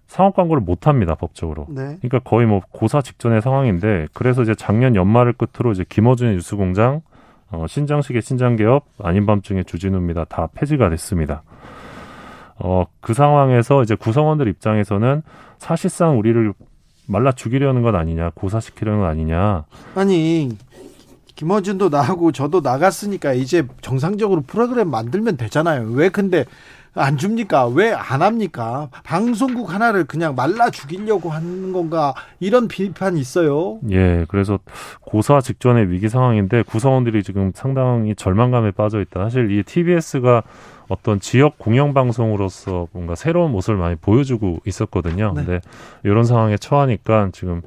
상업 0.07 0.35
광고를 0.35 0.63
못 0.63 0.87
합니다 0.87 1.15
법적으로. 1.15 1.67
네. 1.69 1.97
그러니까 2.01 2.19
거의 2.19 2.47
뭐 2.47 2.61
고사 2.73 3.01
직전의 3.01 3.41
상황인데 3.41 4.09
그래서 4.13 4.43
이제 4.43 4.55
작년 4.55 4.97
연말을 4.97 5.35
끝으로 5.35 5.73
이제 5.73 5.85
김어준의 5.89 6.35
뉴스공장, 6.35 7.01
어, 7.51 7.67
신장식의 7.69 8.23
신장개업, 8.23 8.85
아닌 9.03 9.27
밤중의 9.27 9.65
주진우입니다 9.65 10.25
다 10.25 10.49
폐지가 10.55 10.91
됐습니다. 10.91 11.43
어, 12.57 12.85
그 13.01 13.15
상황에서 13.15 13.83
이제 13.83 13.95
구성원들 13.95 14.49
입장에서는 14.49 15.23
사실상 15.59 16.19
우리를 16.19 16.53
말라 17.07 17.33
죽이려는 17.33 17.83
건 17.83 17.95
아니냐, 17.95 18.33
고사시키려는 18.35 19.01
건 19.01 19.09
아니냐. 19.09 19.65
아니 19.95 20.51
김어준도 21.37 21.89
나하고 21.89 22.33
저도 22.33 22.61
나갔으니까 22.61 23.33
이제 23.33 23.67
정상적으로 23.81 24.43
프로그램 24.43 24.91
만들면 24.91 25.37
되잖아요. 25.37 25.89
왜 25.93 26.09
근데 26.09 26.45
안 26.95 27.17
줍니까? 27.17 27.67
왜 27.69 27.93
안 27.93 28.23
합니까? 28.23 28.89
방송국 29.05 29.73
하나를 29.73 30.05
그냥 30.05 30.35
말라 30.35 30.71
죽이려고 30.71 31.31
하는 31.31 31.73
건가? 31.73 32.15
이런 32.41 32.69
비판이 32.69 33.21
있어요. 33.21 33.79
예, 33.91 34.25
그래서 34.29 34.59
고사 35.01 35.41
직전의 35.41 35.91
위기 35.91 36.09
상황인데 36.09 36.63
구성원들이 36.63 37.23
지금 37.23 37.53
상당히 37.55 38.15
절망감에 38.15 38.73
빠져 38.73 39.01
있다. 39.01 39.23
사실 39.25 39.51
이 39.51 39.63
TBS가 39.63 40.43
어떤 40.89 41.21
지역 41.21 41.59
공영 41.59 41.93
방송으로서 41.93 42.89
뭔가 42.93 43.15
새로운 43.15 43.53
모습을 43.53 43.77
많이 43.77 43.95
보여주고 43.97 44.61
있었거든요. 44.67 45.33
네. 45.37 45.45
근데 45.45 45.61
이런 46.03 46.25
상황에 46.25 46.57
처하니까 46.57 47.31
지금 47.33 47.63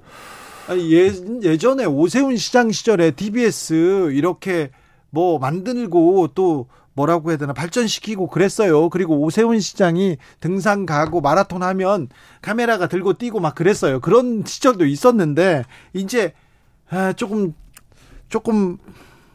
아니, 0.67 0.91
예, 0.93 1.11
예전에 1.43 1.85
오세훈 1.85 2.35
시장 2.37 2.71
시절에 2.71 3.11
TBS 3.11 4.11
이렇게 4.13 4.71
뭐 5.11 5.37
만들고 5.39 6.29
또 6.33 6.67
뭐라고 6.93 7.29
해야 7.29 7.37
되나 7.37 7.53
발전시키고 7.53 8.27
그랬어요. 8.27 8.89
그리고 8.89 9.21
오세훈 9.21 9.59
시장이 9.59 10.17
등산 10.39 10.85
가고 10.85 11.21
마라톤 11.21 11.63
하면 11.63 12.09
카메라가 12.41 12.87
들고 12.87 13.13
뛰고 13.13 13.39
막 13.39 13.55
그랬어요. 13.55 13.99
그런 13.99 14.43
시절도 14.45 14.85
있었는데 14.85 15.63
이제 15.93 16.33
아, 16.89 17.13
조금 17.13 17.53
조금 18.27 18.77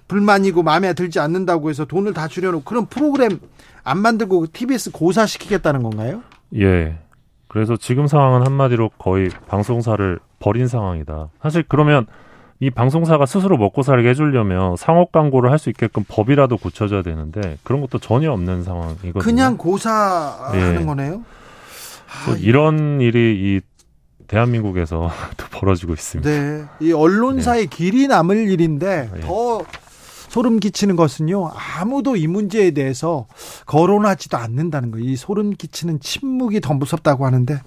불만이고 0.09 0.63
마음에 0.63 0.93
들지 0.93 1.19
않는다고 1.19 1.71
해서 1.71 1.85
돈을 1.85 2.13
다 2.13 2.29
줄여놓고 2.29 2.65
그런 2.65 2.87
프로그램 2.87 3.41
안 3.83 3.99
만들고 3.99 4.47
TBS 4.53 4.93
고사시키겠다는 4.93 5.83
건가요? 5.83 6.23
예. 6.55 6.99
그래서 7.49 7.77
지금 7.77 8.07
상황은 8.07 8.45
한마디로 8.45 8.91
거의 8.99 9.31
방송사를 9.49 10.19
버린 10.39 10.69
상황이다. 10.69 11.31
사실 11.43 11.65
그러면 11.67 12.07
이 12.61 12.71
방송사가 12.71 13.27
스스로 13.27 13.57
먹고 13.59 13.83
살게 13.83 14.09
해주려면 14.11 14.77
상업 14.77 15.13
광고를 15.13 15.51
할 15.51 15.59
수 15.59 15.69
있게끔 15.71 16.05
법이라도 16.09 16.57
고쳐줘야 16.57 17.03
되는데 17.03 17.59
그런 17.63 17.81
것도 17.81 17.99
전혀 17.99 18.31
없는 18.33 18.63
상황이거든요. 18.65 19.23
그냥 19.23 19.57
고사하는 19.57 20.81
예. 20.81 20.85
거네요. 20.85 21.23
아, 22.09 22.27
또 22.31 22.37
이런 22.37 23.01
일이 23.01 23.35
이 23.37 23.61
대한민국에서 24.27 25.11
또 25.37 25.47
벌어지고 25.51 25.93
있습니다. 25.95 26.29
네, 26.31 26.65
이 26.81 26.93
언론사의 26.93 27.67
길이 27.69 28.07
남을 28.07 28.49
일인데 28.49 29.11
예. 29.17 29.21
더 29.21 29.63
소름 30.29 30.59
끼치는 30.61 30.97
것은요. 30.97 31.51
아무도 31.79 32.17
이 32.17 32.27
문제에 32.27 32.73
대해서 32.73 33.27
거론하지도 33.67 34.37
않는다는 34.37 34.91
거. 34.91 34.99
이 34.99 35.17
소름 35.17 35.53
끼치는 35.53 36.01
침묵이 36.01 36.61
더 36.61 36.75
무섭다고 36.75 37.25
하는데 37.25 37.61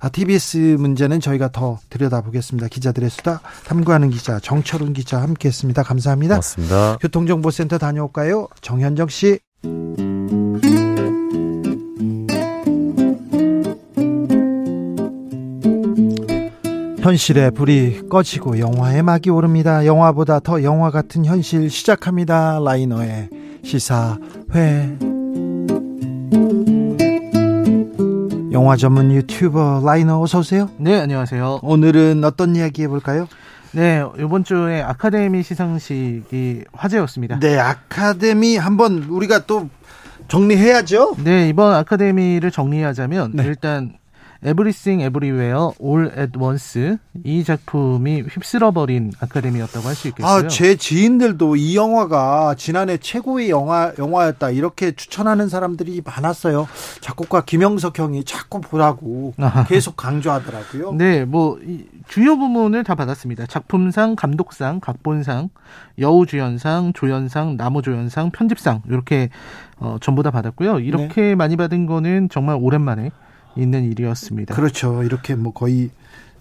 아, 0.00 0.08
TBS 0.08 0.76
문제는 0.78 1.20
저희가 1.20 1.50
더 1.52 1.78
들여다보겠습니다. 1.90 2.68
기자들의 2.68 3.10
수다 3.10 3.40
탐구하는 3.66 4.10
기자 4.10 4.38
정철훈 4.40 4.92
기자 4.92 5.20
함께했습니다. 5.22 5.82
감사합니다. 5.82 6.36
맞습니다. 6.36 6.98
교통정보센터 7.00 7.78
다녀올까요? 7.78 8.48
정현정 8.60 9.08
씨. 9.08 9.38
현실의 17.04 17.50
불이 17.50 18.08
꺼지고 18.08 18.58
영화의 18.58 19.02
막이 19.02 19.28
오릅니다. 19.28 19.84
영화보다 19.84 20.40
더 20.40 20.62
영화 20.62 20.90
같은 20.90 21.26
현실 21.26 21.68
시작합니다. 21.68 22.60
라이너의 22.64 23.28
시사회. 23.62 24.96
영화 28.54 28.76
전문 28.76 29.10
유튜버 29.10 29.82
라이너 29.84 30.20
어서 30.22 30.38
오세요. 30.38 30.70
네, 30.78 31.00
안녕하세요. 31.00 31.58
오늘은 31.64 32.22
어떤 32.22 32.54
이야기 32.54 32.82
해볼까요? 32.82 33.26
네, 33.72 34.04
이번 34.16 34.44
주에 34.44 34.80
아카데미 34.80 35.42
시상식이 35.42 36.62
화제였습니다. 36.72 37.40
네, 37.40 37.48
네, 37.48 37.58
아카데미 37.58 38.56
한번 38.56 39.02
우리가 39.02 39.46
또 39.46 39.68
정리해야죠. 40.28 41.16
이번 41.48 41.74
아카데미를 41.74 42.52
정리하자면 42.52 43.32
네. 43.34 43.42
일단 43.44 43.94
Everything 44.46 45.02
Everywhere 45.02 45.70
All 45.82 46.10
at 46.18 46.38
Once 46.38 46.98
이 47.24 47.44
작품이 47.44 48.22
휩쓸어버린 48.22 49.12
아카데미였다고 49.20 49.88
할 49.88 49.94
수 49.94 50.08
있겠어요. 50.08 50.46
아, 50.46 50.48
제 50.48 50.76
지인들도 50.76 51.56
이 51.56 51.76
영화가 51.76 52.54
지난해 52.56 52.98
최고의 52.98 53.48
영화 53.50 53.92
영화였다 53.98 54.50
이렇게 54.50 54.92
추천하는 54.92 55.48
사람들이 55.48 56.02
많았어요. 56.04 56.68
작곡가 57.00 57.42
김영석 57.44 57.98
형이 57.98 58.24
자꾸 58.24 58.60
보라고 58.60 59.34
계속 59.68 59.96
강조하더라고요. 59.96 60.92
네, 60.94 61.24
뭐 61.24 61.58
주요 62.08 62.36
부문을 62.36 62.84
다 62.84 62.94
받았습니다. 62.94 63.46
작품상, 63.46 64.16
감독상, 64.16 64.80
각본상, 64.80 65.48
여우주연상, 65.98 66.92
조연상, 66.92 67.56
나무조연상, 67.56 68.30
편집상 68.30 68.82
이렇게 68.88 69.30
어, 69.78 69.96
전부 70.00 70.22
다 70.22 70.30
받았고요. 70.30 70.80
이렇게 70.80 71.22
네. 71.22 71.34
많이 71.34 71.56
받은 71.56 71.86
거는 71.86 72.28
정말 72.30 72.58
오랜만에 72.60 73.10
있는 73.56 73.84
일이었습니다. 73.84 74.54
그렇죠. 74.54 75.02
이렇게 75.02 75.34
뭐 75.34 75.52
거의 75.52 75.90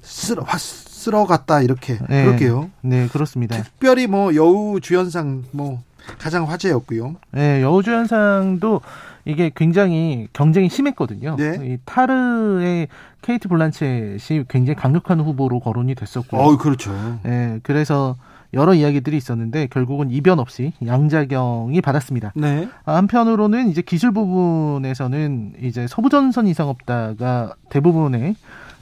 쓸어 0.02 0.46
쓸어갔다 0.58 1.62
이렇게 1.62 1.98
네. 2.10 2.26
그렇게요. 2.26 2.70
네, 2.82 3.08
그렇습니다. 3.08 3.62
특별히 3.62 4.08
뭐 4.08 4.36
여우주연상 4.36 5.44
뭐 5.52 5.82
가장 6.20 6.50
화제였고요. 6.50 7.16
네, 7.32 7.62
여우주연상도 7.62 8.82
이게 9.26 9.52
굉장히 9.56 10.28
경쟁이 10.34 10.70
심했거든요. 10.70 11.36
네. 11.38 11.60
이 11.64 11.78
타르의 11.86 12.88
케이트 13.22 13.48
블란쳇이 13.48 14.46
굉장히 14.50 14.76
강력한 14.76 15.22
후보로 15.22 15.62
거론이 15.62 15.96
됐었고요. 15.96 16.42
어, 16.42 16.58
그렇죠. 16.58 16.92
네, 17.24 17.60
그래서 17.64 18.18
여러 18.54 18.74
이야기들이 18.74 19.18
있었는데 19.18 19.68
결국은 19.68 20.12
이변 20.12 20.40
없이 20.40 20.74
양자경이 20.86 21.82
받았습니다. 21.82 22.34
네. 22.36 22.70
한편으로는 22.86 23.70
이제 23.70 23.82
기술 23.82 24.12
부분에서는 24.12 25.54
이제 25.62 25.88
서부전선 25.88 26.48
이상 26.48 26.70
없다가 26.70 27.56
대부분의 27.70 28.36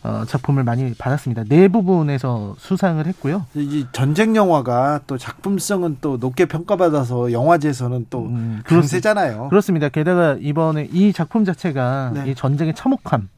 어, 0.04 0.24
작품을 0.25 0.63
많이 0.63 0.94
받았습니다. 0.96 1.44
네 1.44 1.68
부분에서 1.68 2.56
수상을 2.58 3.06
했고요. 3.06 3.46
이 3.54 3.86
전쟁 3.92 4.36
영화가 4.36 5.01
또 5.06 5.18
작품성은 5.18 5.98
또 6.01 6.18
높게 6.18 6.46
평가받아서 6.46 7.32
영화제에서는 7.32 8.08
또 8.10 8.25
음, 8.25 8.62
강세잖아요. 8.66 9.50
그렇습니다. 9.50 9.90
게다가 9.90 10.38
이번에 10.40 10.90
이 10.92 11.13
작품 11.13 11.46
자체가 11.46 12.13
네. 12.16 12.32
이 12.32 12.36
전쟁의 12.36 12.74
참혹함 12.74 13.30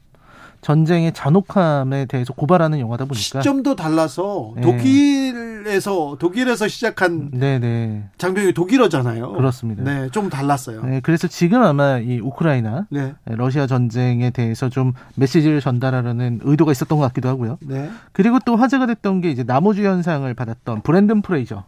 전쟁의 0.64 1.12
잔혹함에 1.12 2.06
대해서 2.06 2.32
고발하는 2.32 2.80
영화다 2.80 3.04
보니까 3.04 3.20
시점도 3.42 3.76
달라서 3.76 4.54
네. 4.56 4.62
독일에서 4.62 6.16
독일에서 6.18 6.68
시작한 6.68 7.30
네네. 7.32 7.58
네. 7.58 8.08
장병이 8.16 8.54
독일어잖아요. 8.54 9.32
그렇습니다. 9.32 9.82
네, 9.84 10.08
좀 10.10 10.30
달랐어요. 10.30 10.82
네, 10.82 11.00
그래서 11.02 11.28
지금 11.28 11.62
아마 11.62 11.98
이 11.98 12.18
우크라이나 12.18 12.86
네. 12.88 13.12
러시아 13.26 13.66
전쟁에 13.66 14.30
대해서 14.30 14.70
좀 14.70 14.94
메시지를 15.16 15.60
전달하려는 15.60 16.40
의도가 16.42 16.72
있었던 16.72 16.98
것 16.98 17.04
같기도 17.08 17.28
하고요. 17.28 17.58
네. 17.60 17.90
그리고 18.12 18.38
또 18.46 18.56
화제가 18.56 18.86
됐던 18.86 19.20
게 19.20 19.30
이제 19.30 19.42
나무주연상을 19.42 20.32
받았던 20.32 20.80
브랜든 20.80 21.20
프레이저. 21.20 21.64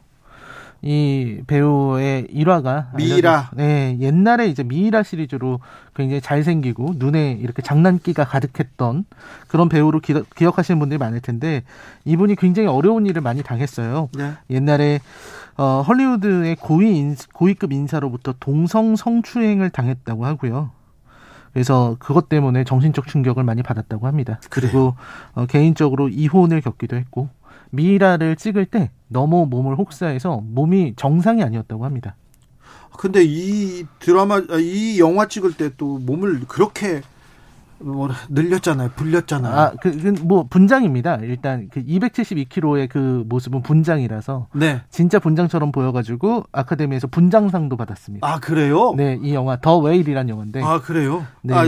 이 0.83 1.41
배우의 1.47 2.29
일화가 2.31 2.91
미이라. 2.97 3.51
네, 3.55 3.97
옛날에 4.01 4.47
이제 4.49 4.63
미이라 4.63 5.03
시리즈로 5.03 5.61
굉장히 5.95 6.21
잘생기고 6.21 6.95
눈에 6.97 7.33
이렇게 7.41 7.63
장난기가 7.63 8.25
가득했던 8.25 9.05
그런 9.49 9.69
배우로 9.69 10.01
기, 10.01 10.15
억하시는 10.45 10.79
분들이 10.79 10.99
많을 10.99 11.21
텐데 11.21 11.63
이분이 12.05 12.37
굉장히 12.37 12.69
어려운 12.69 13.07
일을 13.07 13.23
많이 13.23 13.43
당했어요. 13.43 14.11
네. 14.17 14.33
옛날에 14.51 15.01
어, 15.57 15.83
헐리우드의 15.87 16.57
고위 16.57 16.99
인, 16.99 17.17
고위급 17.33 17.73
인사로부터 17.73 18.35
동성 18.39 18.95
성추행을 18.95 19.71
당했다고 19.71 20.27
하고요. 20.27 20.71
그래서 21.55 21.97
그것 21.99 22.29
때문에 22.29 22.65
정신적 22.65 23.07
충격을 23.07 23.43
많이 23.43 23.63
받았다고 23.63 24.07
합니다. 24.07 24.39
그리고 24.51 24.95
어, 25.35 25.47
개인적으로 25.47 26.11
이혼을 26.11 26.61
겪기도 26.61 26.97
했고 26.97 27.31
미이라를 27.71 28.37
찍을 28.37 28.67
때 28.67 28.91
너무 29.09 29.47
몸을 29.49 29.77
혹사해서 29.77 30.43
몸이 30.45 30.95
정상이 30.97 31.43
아니었다고 31.43 31.85
합니다. 31.85 32.17
근데 32.99 33.23
이 33.25 33.85
드라마 33.99 34.39
이 34.59 34.99
영화 34.99 35.29
찍을 35.29 35.53
때 35.53 35.71
또 35.77 35.99
몸을 35.99 36.41
그렇게 36.49 37.03
뭐 37.79 38.09
늘렸잖아요. 38.31 38.91
불렸잖아요. 38.97 39.55
아, 39.55 39.73
그, 39.83 39.91
그, 40.01 40.09
뭐 40.23 40.47
분장입니다. 40.49 41.17
일단 41.17 41.69
그 41.71 41.85
272kg의 41.85 42.89
그 42.89 43.23
모습은 43.29 43.63
분장이라서 43.63 44.49
네. 44.55 44.81
진짜 44.89 45.19
분장처럼 45.19 45.73
보여가지고 45.73 46.45
아카데미에서 46.53 47.09
분장상도 47.09 47.77
받았습니다. 47.77 48.27
아 48.27 48.41
그래요? 48.41 48.95
네, 48.97 49.19
이 49.23 49.35
영화 49.35 49.61
더 49.61 49.77
웨일이란 49.79 50.31
영화인데. 50.31 50.63
아 50.63 50.81
그래요? 50.81 51.27
네. 51.43 51.55
아 51.55 51.65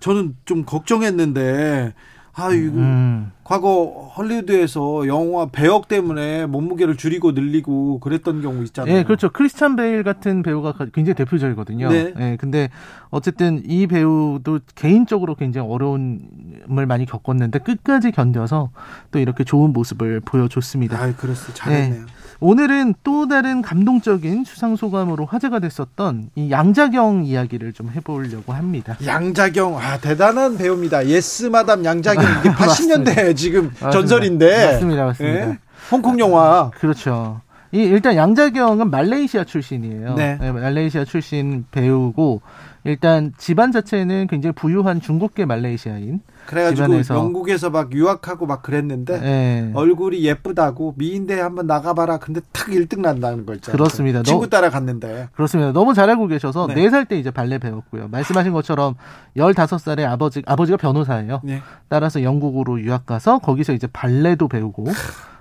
저는 0.00 0.36
좀 0.44 0.64
걱정했는데 0.66 1.94
아, 2.38 2.52
이거 2.52 2.78
음. 2.78 3.32
과거 3.42 4.12
헐리우드에서 4.16 5.08
영화 5.08 5.46
배역 5.46 5.88
때문에 5.88 6.46
몸무게를 6.46 6.96
줄이고 6.96 7.32
늘리고 7.32 7.98
그랬던 7.98 8.42
경우 8.42 8.62
있잖아요. 8.64 8.94
네, 8.94 9.04
그렇죠. 9.04 9.30
크리스찬 9.30 9.74
베일 9.74 10.04
같은 10.04 10.42
배우가 10.42 10.74
굉장히 10.92 11.14
대표적이거든요. 11.14 11.88
네. 11.90 12.12
네. 12.16 12.36
근데 12.36 12.70
어쨌든 13.10 13.62
이 13.64 13.86
배우도 13.86 14.60
개인적으로 14.74 15.34
굉장히 15.34 15.68
어려움을 15.68 16.86
많이 16.86 17.06
겪었는데 17.06 17.58
끝까지 17.60 18.12
견뎌서 18.12 18.70
또 19.10 19.18
이렇게 19.18 19.42
좋은 19.44 19.72
모습을 19.72 20.20
보여줬습니다. 20.20 21.02
아, 21.02 21.12
그랬어. 21.16 21.52
잘했네요. 21.54 22.04
네. 22.04 22.17
오늘은 22.40 22.94
또 23.02 23.26
다른 23.26 23.62
감동적인 23.62 24.44
수상 24.44 24.76
소감으로 24.76 25.26
화제가 25.26 25.58
됐었던 25.58 26.30
이 26.36 26.50
양자경 26.52 27.24
이야기를 27.24 27.72
좀 27.72 27.90
해보려고 27.94 28.52
합니다. 28.52 28.96
양자경, 29.04 29.76
아 29.76 29.98
대단한 29.98 30.56
배우입니다. 30.56 31.06
Yes 31.06 31.46
Madam 31.46 31.84
양자경 31.84 32.22
이게 32.40 32.50
80년대 32.54 33.36
지금 33.36 33.64
맞습니다. 33.64 33.90
전설인데. 33.90 34.66
맞습니다, 34.72 35.04
맞습니다. 35.04 35.40
예? 35.50 35.58
홍콩 35.90 36.18
영화. 36.20 36.70
그렇죠. 36.78 37.40
이 37.72 37.78
일단 37.80 38.14
양자경은 38.16 38.88
말레이시아 38.90 39.44
출신이에요. 39.44 40.14
네. 40.14 40.38
네, 40.40 40.52
말레이시아 40.52 41.04
출신 41.04 41.66
배우고 41.72 42.40
일단 42.84 43.32
집안 43.38 43.72
자체는 43.72 44.26
굉장히 44.28 44.52
부유한 44.54 45.00
중국계 45.00 45.44
말레이시아인. 45.44 46.20
그래가지고 46.46 46.86
집안에서. 46.86 47.14
영국에서 47.16 47.70
막 47.70 47.92
유학하고 47.92 48.46
막 48.46 48.62
그랬는데 48.62 49.20
네. 49.20 49.70
얼굴이 49.74 50.24
예쁘다고 50.24 50.94
미인대회 50.96 51.38
한번 51.38 51.66
나가봐라. 51.66 52.18
근데 52.18 52.40
탁 52.52 52.68
1등 52.68 53.00
난다는 53.00 53.44
거 53.44 53.54
있잖아요. 53.54 53.76
그렇습니다. 53.76 54.22
친구 54.22 54.48
따라 54.48 54.70
갔는데. 54.70 55.28
그렇습니다. 55.34 55.72
너무 55.72 55.92
잘 55.92 56.08
알고 56.08 56.26
계셔서 56.28 56.68
네. 56.68 56.74
4살 56.74 57.08
때 57.08 57.18
이제 57.18 57.30
발레 57.30 57.58
배웠고요. 57.58 58.08
말씀하신 58.08 58.52
것처럼 58.52 58.94
15살에 59.36 60.04
아버지, 60.04 60.42
아버지가 60.46 60.78
변호사예요. 60.78 61.40
네. 61.44 61.60
따라서 61.88 62.22
영국으로 62.22 62.80
유학 62.80 63.04
가서 63.04 63.38
거기서 63.40 63.74
이제 63.74 63.86
발레도 63.86 64.48
배우고 64.48 64.86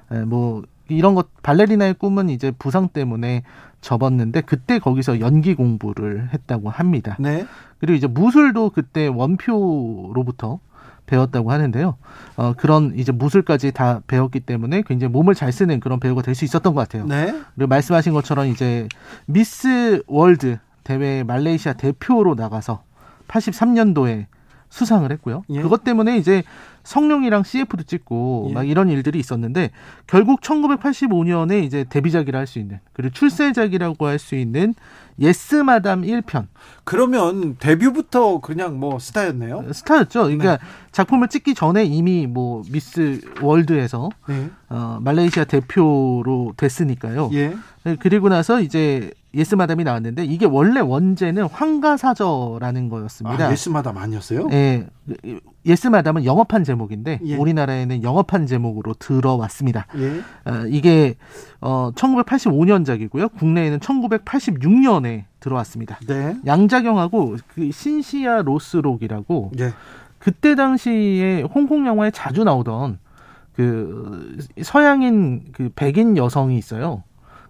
네, 0.09 0.25
뭐 0.25 0.63
이런 0.89 1.15
것 1.15 1.27
발레리나의 1.43 1.95
꿈은 1.95 2.29
이제 2.29 2.51
부상 2.51 2.89
때문에 2.89 3.43
접었는데 3.81 4.41
그때 4.41 4.79
거기서 4.79 5.19
연기 5.19 5.55
공부를 5.55 6.29
했다고 6.33 6.69
합니다. 6.69 7.15
네. 7.19 7.45
그리고 7.79 7.95
이제 7.95 8.07
무술도 8.07 8.71
그때 8.71 9.07
원표로부터 9.07 10.59
배웠다고 11.05 11.51
하는데요. 11.51 11.95
어, 12.35 12.53
그런 12.57 12.93
이제 12.97 13.11
무술까지 13.11 13.71
다 13.71 14.01
배웠기 14.07 14.41
때문에 14.41 14.83
굉장히 14.85 15.11
몸을 15.13 15.35
잘 15.35 15.51
쓰는 15.53 15.79
그런 15.79 15.99
배우가 15.99 16.21
될 16.21 16.35
수 16.35 16.43
있었던 16.43 16.73
것 16.73 16.81
같아요. 16.81 17.05
네. 17.05 17.33
그리고 17.55 17.69
말씀하신 17.69 18.13
것처럼 18.13 18.47
이제 18.47 18.87
Miss 19.25 20.03
World 20.07 20.57
대회 20.83 21.23
말레이시아 21.23 21.73
대표로 21.73 22.35
나가서 22.35 22.83
83년도에 23.27 24.25
수상을 24.69 25.09
했고요. 25.11 25.43
예. 25.49 25.61
그것 25.61 25.83
때문에 25.85 26.17
이제 26.17 26.43
성룡이랑 26.87 27.43
CF도 27.43 27.83
찍고 27.83 28.47
예. 28.49 28.53
막 28.53 28.67
이런 28.67 28.87
일들이 28.89 29.19
있었는데 29.19 29.71
결국 30.07 30.39
1985년에 30.39 31.63
이제 31.63 31.83
데뷔작이라 31.89 32.39
할 32.39 32.47
수 32.47 32.59
있는 32.59 32.79
그리고 32.93 33.11
출세작이라고 33.13 34.07
할 34.07 34.19
수 34.19 34.35
있는 34.35 34.73
Yes 35.19 35.55
Madam 35.55 36.03
1편. 36.03 36.47
그러면 36.87 37.57
데뷔부터 37.59 38.39
그냥 38.39 38.79
뭐 38.79 38.97
스타였네요. 38.97 39.73
스타였죠. 39.73 40.23
그러니까 40.23 40.55
네. 40.55 40.63
작품을 40.93 41.27
찍기 41.27 41.53
전에 41.53 41.83
이미 41.83 42.27
뭐 42.27 42.63
Miss 42.71 43.19
World에서 43.41 44.07
네. 44.29 44.49
어, 44.69 44.97
말레이시아 45.01 45.43
대표로 45.43 46.53
됐으니까요. 46.55 47.29
예. 47.33 47.57
네, 47.83 47.97
그리고 47.99 48.29
나서 48.29 48.61
이제 48.61 49.11
Yes 49.33 49.55
Madam이 49.55 49.83
나왔는데 49.83 50.23
이게 50.23 50.45
원래 50.45 50.79
원제는 50.79 51.43
황가사저라는 51.43 52.87
거였습니다. 52.87 53.47
아, 53.47 53.51
Yes 53.51 53.67
Madam 53.67 53.97
아니었어요? 53.97 54.47
네. 54.47 54.87
Yes 55.65 55.87
Madam은 55.87 56.23
영어판 56.23 56.63
제목인데 56.63 57.19
예. 57.25 57.35
우리나라에는 57.35 58.01
영어판 58.01 58.47
제목으로 58.47 58.93
들어왔습니다. 58.97 59.87
예. 59.97 60.21
어, 60.49 60.65
이게 60.69 61.15
어, 61.59 61.91
1985년작이고요. 61.95 63.33
국내에는 63.37 63.79
1986년에 63.79 65.25
들어왔습니다. 65.39 65.99
네. 66.07 66.35
양자경하고 66.45 67.37
그 67.47 67.71
신시아 67.71 68.41
로스록이라고 68.41 69.51
예. 69.59 69.73
그때 70.19 70.55
당시에 70.55 71.43
홍콩 71.43 71.85
영화에 71.87 72.11
자주 72.11 72.43
나오던 72.43 72.99
그 73.53 74.37
서양인 74.61 75.45
그 75.51 75.69
백인 75.75 76.17
여성이 76.17 76.57
있어요. 76.57 77.03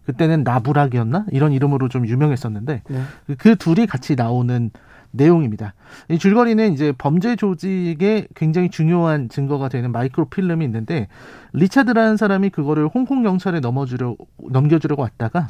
그때는 0.05 0.43
나부락이었나 0.43 1.25
이런 1.31 1.51
이름으로 1.51 1.89
좀 1.89 2.07
유명했었는데 2.07 2.83
네. 2.87 3.01
그 3.37 3.57
둘이 3.57 3.85
같이 3.87 4.15
나오는 4.15 4.71
내용입니다. 5.11 5.73
이 6.09 6.17
줄거리는 6.17 6.73
이제 6.73 6.93
범죄 6.97 7.35
조직에 7.35 8.27
굉장히 8.35 8.69
중요한 8.69 9.29
증거가 9.29 9.67
되는 9.67 9.91
마이크로 9.91 10.25
필름이 10.29 10.63
있는데 10.65 11.07
리차드라는 11.53 12.17
사람이 12.17 12.49
그거를 12.51 12.87
홍콩 12.87 13.23
경찰에 13.23 13.59
넘어주려 13.59 14.15
넘겨주려고 14.49 15.01
왔다가 15.01 15.47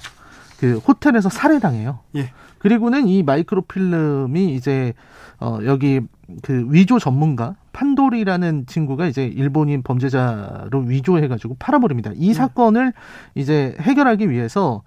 그 0.59 0.77
호텔에서 0.77 1.29
살해당해요. 1.29 1.99
예. 2.15 2.31
그리고는 2.57 3.07
이 3.07 3.23
마이크로 3.23 3.61
필름이 3.63 4.55
이제 4.55 4.93
어 5.39 5.59
여기 5.65 6.01
그 6.41 6.65
위조 6.69 6.99
전문가 6.99 7.55
판돌이라는 7.73 8.65
친구가 8.65 9.05
이제 9.05 9.25
일본인 9.25 9.83
범죄자로 9.83 10.79
위조해가지고 10.79 11.57
팔아버립니다. 11.59 12.11
이 12.15 12.29
네. 12.29 12.33
사건을 12.33 12.93
이제 13.35 13.75
해결하기 13.79 14.29
위해서 14.31 14.81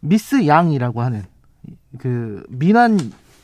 미스 0.00 0.46
양이라고 0.46 1.02
하는 1.02 1.24
그 1.98 2.44
미난 2.48 2.98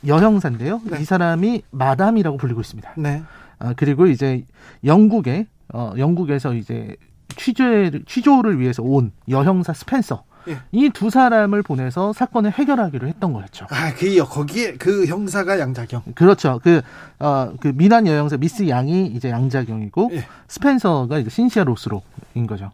여형사인데요. 0.07 0.81
네. 0.85 1.01
이 1.01 1.05
사람이 1.05 1.63
마담이라고 1.71 2.37
불리고 2.37 2.61
있습니다. 2.61 2.93
네. 2.97 3.23
아, 3.59 3.73
그리고 3.75 4.07
이제 4.07 4.45
영국에 4.85 5.47
어 5.73 5.93
영국에서 5.97 6.53
이제 6.53 6.95
취재 7.35 7.91
취조를 8.05 8.59
위해서 8.59 8.83
온 8.83 9.11
여형사 9.27 9.73
스펜서 9.73 10.23
예. 10.47 10.59
이두 10.71 11.09
사람을 11.09 11.63
보내서 11.63 12.13
사건을 12.13 12.51
해결하기로 12.51 13.07
했던 13.07 13.33
거였죠. 13.33 13.67
아, 13.69 13.93
그 13.93 14.15
거기에 14.23 14.73
그 14.75 15.05
형사가 15.05 15.59
양자경. 15.59 16.03
그렇죠. 16.15 16.59
그 16.63 16.81
어, 17.19 17.53
그 17.59 17.71
민완 17.73 18.07
여형사 18.07 18.37
미스 18.37 18.67
양이 18.67 19.05
이제 19.07 19.29
양자경이고 19.29 20.09
예. 20.13 20.25
스펜서가 20.47 21.19
이제 21.19 21.29
신시아 21.29 21.63
로스록인 21.63 22.47
거죠. 22.47 22.71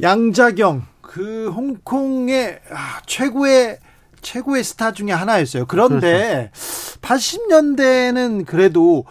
양자경 0.00 0.82
그 1.00 1.50
홍콩의 1.50 2.60
아, 2.70 3.00
최고의 3.06 3.78
최고의 4.22 4.64
스타 4.64 4.92
중에 4.92 5.12
하나였어요. 5.12 5.66
그런데 5.66 6.50
그렇죠. 6.52 7.00
80년대는 7.00 8.46
그래도 8.46 9.04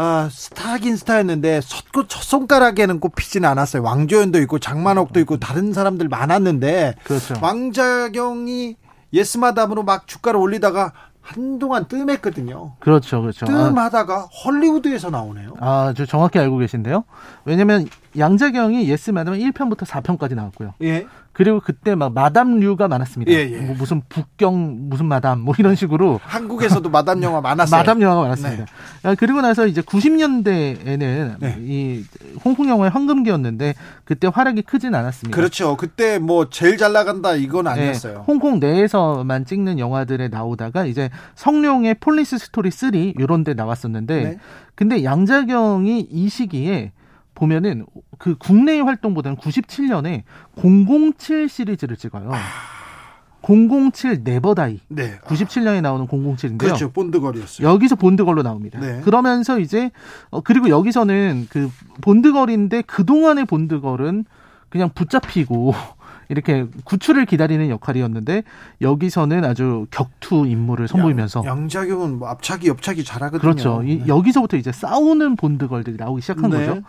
아, 0.00 0.28
스타긴 0.30 0.96
스타였는데 0.96 1.60
첫, 1.60 1.84
첫 2.06 2.22
손가락에는 2.22 3.00
꼽히지는 3.00 3.48
않았어요. 3.48 3.82
왕조현도 3.82 4.40
있고 4.42 4.60
장만옥도 4.60 5.18
있고 5.20 5.38
다른 5.38 5.72
사람들 5.72 6.08
많았는데 6.08 6.94
그렇죠. 7.02 7.34
양자경이 7.42 8.76
Yes 9.12 9.29
Madam으로 9.29 9.82
막 9.82 10.06
주가를 10.06 10.38
올리다가 10.38 10.92
한동안 11.20 11.88
뜸했거든요. 11.88 12.76
그렇죠, 12.78 13.20
그렇죠. 13.20 13.44
뜸하다가 13.44 14.14
아, 14.14 14.28
헐리우드에서 14.44 15.10
나오네요. 15.10 15.54
아, 15.60 15.92
저 15.96 16.06
정확히 16.06 16.38
알고 16.38 16.58
계신데요. 16.58 17.02
왜냐면 17.44 17.86
양자경이 18.16 18.88
예스마담 18.88 19.34
1편부터 19.34 19.84
4편까지 19.84 20.36
나왔고요. 20.36 20.74
예. 20.82 21.06
그리고 21.38 21.60
그때 21.60 21.94
막 21.94 22.12
마담류가 22.14 22.88
많았습니다. 22.88 23.30
예, 23.30 23.48
예. 23.48 23.60
뭐 23.60 23.76
무슨 23.76 24.02
북경 24.08 24.88
무슨 24.88 25.06
마담 25.06 25.38
뭐 25.38 25.54
이런 25.56 25.76
식으로 25.76 26.18
한국에서도 26.24 26.90
마담 26.90 27.22
영화 27.22 27.40
많았어요. 27.40 27.78
마담 27.78 28.02
영화가 28.02 28.22
많았습니다. 28.22 28.64
네. 28.64 29.08
아, 29.08 29.14
그리고 29.14 29.40
나서 29.40 29.68
이제 29.68 29.80
90년대에는 29.80 31.36
네. 31.38 31.56
이 31.60 32.04
홍콩 32.44 32.68
영화의 32.68 32.90
황금기였는데 32.90 33.74
그때 34.04 34.28
활약이 34.34 34.62
크진 34.62 34.96
않았습니다. 34.96 35.36
그렇죠. 35.36 35.76
그때 35.76 36.18
뭐 36.18 36.50
제일 36.50 36.76
잘 36.76 36.92
나간다 36.92 37.36
이건 37.36 37.66
네. 37.66 37.70
아니었어요. 37.70 38.14
네. 38.14 38.24
홍콩 38.26 38.58
내에서만 38.58 39.44
찍는 39.44 39.78
영화들에 39.78 40.26
나오다가 40.26 40.86
이제 40.86 41.08
성룡의 41.36 41.98
Police 42.00 42.38
Story 42.38 42.72
3 42.72 42.94
이런 43.16 43.44
데 43.44 43.54
나왔었는데 43.54 44.24
네. 44.24 44.38
근데 44.74 45.04
양자경이 45.04 46.08
이 46.10 46.28
시기에 46.28 46.90
보면은 47.38 47.86
그 48.18 48.36
국내의 48.36 48.82
활동보다는 48.82 49.38
97년에 49.38 50.24
007 50.56 51.48
시리즈를 51.48 51.96
찍어요. 51.96 52.30
아... 52.32 52.38
007 53.42 54.22
Never 54.24 54.55
Die. 54.55 54.80
네. 54.88 55.18
97년에 55.20 55.80
나오는 55.80 56.06
007인데요. 56.06 56.58
그렇죠. 56.58 56.90
Bond 56.90 57.07
girl이었어요. 57.07 57.68
여기서 57.68 57.94
Bond 57.94 58.13
girl로 58.13 58.42
나옵니다. 58.42 58.80
네. 58.80 59.00
그러면서 59.02 59.60
이제 59.60 59.92
어 60.30 60.40
그리고 60.40 60.68
여기서는 60.68 61.46
그 61.48 61.70
Bond 62.00 62.27
girl인데 62.27 62.82
그동안의 62.82 63.44
Bond 63.44 63.73
girl은 63.73 64.24
그냥 64.68 64.90
붙잡히고 64.92 65.72
이렇게 66.28 66.66
구출을 66.84 67.24
기다리는 67.24 67.70
역할이었는데 67.70 68.42
여기서는 68.82 69.44
아주 69.44 69.86
격투 69.92 70.46
임무를 70.46 70.88
선보이면서 70.88 71.44
양자경은 71.46 71.68
뭐 71.68 72.28
앞차기 72.28 72.68
옆차기 72.68 73.04
잘하거든요. 73.04 73.40
그렇죠. 73.40 73.82
이, 73.84 74.00
네. 74.00 74.08
여기서부터 74.08 74.56
이제 74.56 74.72
싸우는 74.72 75.36
Bond 75.36 75.54
girl들이 75.54 75.96
나오기 75.96 76.20
시작한 76.20 76.50
네. 76.50 76.66
거죠. 76.66 76.82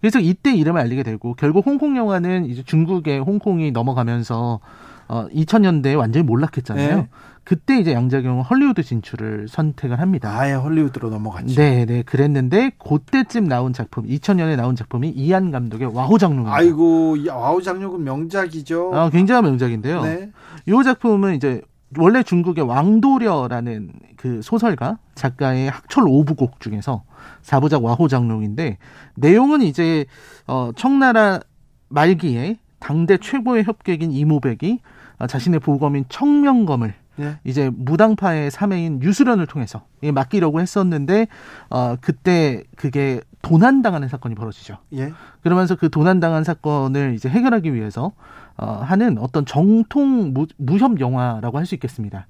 그래서 0.00 0.20
이때 0.20 0.54
이름을 0.54 0.80
알리게 0.80 1.02
되고 1.02 1.34
결국 1.34 1.66
홍콩 1.66 1.96
영화는 1.96 2.46
이제 2.46 2.62
중국에 2.64 3.18
홍콩이 3.18 3.72
넘어가면서 3.72 4.60
어 5.08 5.28
2000년대에 5.28 5.96
완전히 5.96 6.24
몰락했잖아요. 6.24 6.96
네. 6.96 7.08
그때 7.46 7.78
이제 7.78 7.92
양자경은 7.92 8.42
헐리우드 8.42 8.82
진출을 8.82 9.46
선택을 9.48 10.00
합니다. 10.00 10.36
아예 10.36 10.54
헐리우드로 10.54 11.10
넘어갔죠. 11.10 11.54
네, 11.54 11.86
네, 11.86 12.02
그랬는데 12.02 12.72
그때쯤 12.76 13.46
나온 13.46 13.72
작품, 13.72 14.04
2000년에 14.04 14.56
나온 14.56 14.74
작품이 14.74 15.10
이안 15.10 15.52
감독의 15.52 15.94
와호장룡. 15.94 16.48
아이고, 16.48 17.16
와호장룡은 17.28 18.02
명작이죠. 18.02 18.90
아, 18.92 19.10
굉장한 19.10 19.44
명작인데요. 19.44 20.02
네. 20.02 20.32
이 20.66 20.72
작품은 20.82 21.36
이제 21.36 21.62
원래 21.98 22.22
중국의 22.22 22.64
왕도려라는 22.64 23.92
그 24.16 24.42
소설가 24.42 24.98
작가의 25.14 25.70
학철 25.70 26.04
오부곡 26.08 26.60
중에서 26.60 27.04
사부작 27.42 27.84
와호장룡인데 27.84 28.78
내용은 29.14 29.62
이제 29.62 30.04
어 30.46 30.70
청나라 30.76 31.40
말기에 31.88 32.58
당대 32.80 33.16
최고의 33.18 33.64
협객인 33.64 34.10
이모백이 34.12 34.80
자신의 35.28 35.60
보검인 35.60 36.04
청명검을 36.08 36.94
예. 37.20 37.38
이제 37.44 37.70
무당파의 37.74 38.50
사매인 38.50 39.02
유수련을 39.02 39.46
통해서 39.46 39.86
맡기려고 40.02 40.60
했었는데 40.60 41.28
어 41.70 41.96
그때 42.00 42.64
그게 42.76 43.20
도난당하는 43.46 44.08
사건이 44.08 44.34
벌어지죠. 44.34 44.78
예. 44.94 45.12
그러면서 45.42 45.76
그 45.76 45.88
도난당한 45.88 46.42
사건을 46.42 47.14
이제 47.14 47.28
해결하기 47.28 47.72
위해서 47.74 48.12
어 48.56 48.80
하는 48.82 49.18
어떤 49.18 49.46
정통 49.46 50.32
무, 50.34 50.46
무협 50.56 50.98
영화라고 50.98 51.58
할 51.58 51.66
수 51.66 51.74
있겠습니다. 51.76 52.26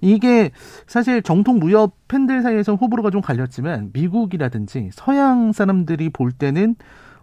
이게 0.00 0.50
사실 0.86 1.22
정통 1.22 1.58
무협 1.58 1.92
팬들 2.08 2.42
사이에서 2.42 2.74
호불호가 2.74 3.10
좀 3.10 3.20
갈렸지만 3.20 3.90
미국이라든지 3.92 4.90
서양 4.92 5.52
사람들이 5.52 6.10
볼 6.10 6.32
때는 6.32 6.74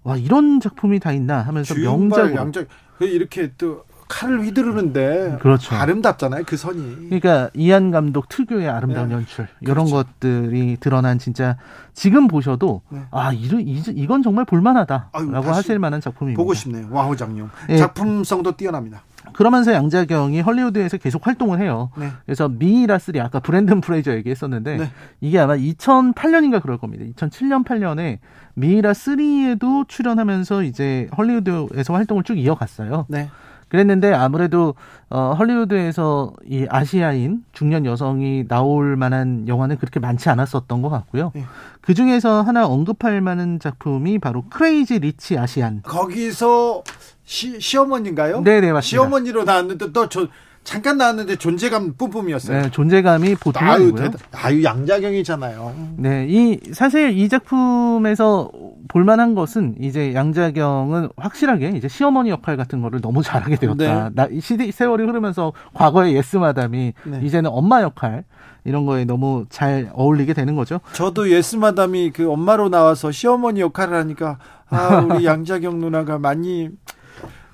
와 0.03 0.17
이런 0.17 0.59
작품이 0.59 0.99
다 0.99 1.11
있나 1.11 1.41
하면서 1.41 1.73
명작으로 1.75 2.35
양작 2.35 2.67
그 2.97 3.05
이렇게 3.05 3.51
또 3.57 3.83
칼을 4.07 4.43
휘두르는데 4.45 5.37
그렇죠. 5.41 5.75
아름답잖아요 5.75 6.43
그 6.45 6.57
선이. 6.57 7.09
그러니까 7.09 7.49
이안 7.53 7.91
감독 7.91 8.29
특유의 8.29 8.69
아름다운 8.69 9.09
네. 9.09 9.15
연출 9.15 9.47
이런 9.61 9.85
그렇죠. 9.85 9.95
것들이 9.95 10.77
드러난 10.79 11.19
진짜 11.19 11.57
지금 11.93 12.27
보셔도 12.27 12.81
네. 12.89 13.01
아 13.11 13.31
이런 13.33 13.61
이건 13.61 14.23
정말 14.23 14.45
볼만하다라고 14.45 15.51
하실 15.51 15.79
만한 15.79 16.01
작품입니다. 16.01 16.37
보고 16.37 16.53
싶네요. 16.53 16.87
와호장룡 16.91 17.49
네. 17.67 17.77
작품성도 17.77 18.53
뛰어납니다. 18.57 19.03
그러면서 19.31 19.73
양자경이 19.73 20.41
헐리우드에서 20.41 20.97
계속 20.97 21.25
활동을 21.25 21.59
해요. 21.59 21.89
네. 21.97 22.09
그래서 22.25 22.49
미이라 22.49 22.85
three 22.85 23.21
아까 23.21 23.39
브랜든 23.39 23.81
프레이저 23.81 24.13
얘기했었는데 24.15 24.77
네. 24.77 24.91
이게 25.21 25.39
아마 25.39 25.55
2008년인가 25.55 26.61
그럴 26.61 26.77
겁니다. 26.77 27.05
2007년 27.15 27.63
8년에 27.65 28.19
미이라 28.55 28.91
3에도 28.91 29.87
출연하면서 29.87 30.63
이제 30.63 31.07
헐리우드에서 31.17 31.93
활동을 31.93 32.23
쭉 32.23 32.37
이어갔어요. 32.37 33.05
네. 33.09 33.29
그랬는데 33.73 34.13
아무래도 34.13 34.75
어 35.09 35.33
헐리우드에서 35.33 36.31
이 36.47 36.67
아시아인 36.69 37.43
중년 37.53 37.87
여성이 37.87 38.47
나올 38.47 38.95
만한 38.95 39.47
영화는 39.47 39.77
그렇게 39.77 39.99
많지 39.99 40.29
않았었던 40.29 40.83
것 40.83 40.89
같고요. 40.89 41.31
네. 41.33 41.43
그 41.81 41.95
중에서 41.95 42.43
하나 42.43 42.67
언급할 42.67 43.19
만한 43.21 43.59
작품이 43.59 44.19
바로 44.19 44.43
크레이지 44.51 44.99
리치 44.99 45.39
아시안. 45.39 45.81
거기서 45.81 46.83
시, 47.25 47.59
시어머니인가요? 47.59 48.41
네네 48.43 48.73
맞습니다. 48.73 48.81
시어머니로 48.81 49.43
나왔는데 49.43 49.91
또저 49.91 50.27
잠깐 50.63 50.97
나왔는데 50.97 51.35
존재감 51.35 51.93
뿜뿜이었어요. 51.93 52.61
네, 52.63 52.71
존재감이 52.71 53.35
보통이 53.35 53.69
아유, 53.69 53.83
아니고요. 53.83 54.11
아유 54.31 54.63
양자경이잖아요. 54.63 55.93
네, 55.97 56.25
이 56.29 56.59
사실 56.73 57.17
이 57.17 57.27
작품에서 57.27 58.49
볼만한 58.87 59.35
것은 59.35 59.75
이제 59.79 60.13
양자경은 60.13 61.09
확실하게 61.17 61.69
이제 61.75 61.87
시어머니 61.87 62.29
역할 62.29 62.57
같은 62.57 62.81
거를 62.81 63.01
너무 63.01 63.21
잘하게 63.21 63.57
되었다. 63.57 64.09
네. 64.09 64.15
나, 64.15 64.27
시대 64.39 64.69
세월이 64.71 65.03
흐르면서 65.05 65.53
과거의 65.73 66.15
예스 66.15 66.37
마담이 66.37 66.93
네. 67.03 67.19
이제는 67.23 67.49
엄마 67.53 67.81
역할 67.81 68.23
이런 68.65 68.85
거에 68.85 69.03
너무 69.03 69.45
잘 69.49 69.89
어울리게 69.93 70.33
되는 70.33 70.55
거죠. 70.55 70.79
저도 70.93 71.29
예스 71.29 71.57
마담이 71.57 72.11
그 72.11 72.31
엄마로 72.31 72.69
나와서 72.69 73.11
시어머니 73.11 73.59
역할을 73.61 73.97
하니까 73.97 74.37
아 74.69 74.99
우리 74.99 75.25
양자경 75.27 75.79
누나가 75.79 76.17
많이 76.17 76.69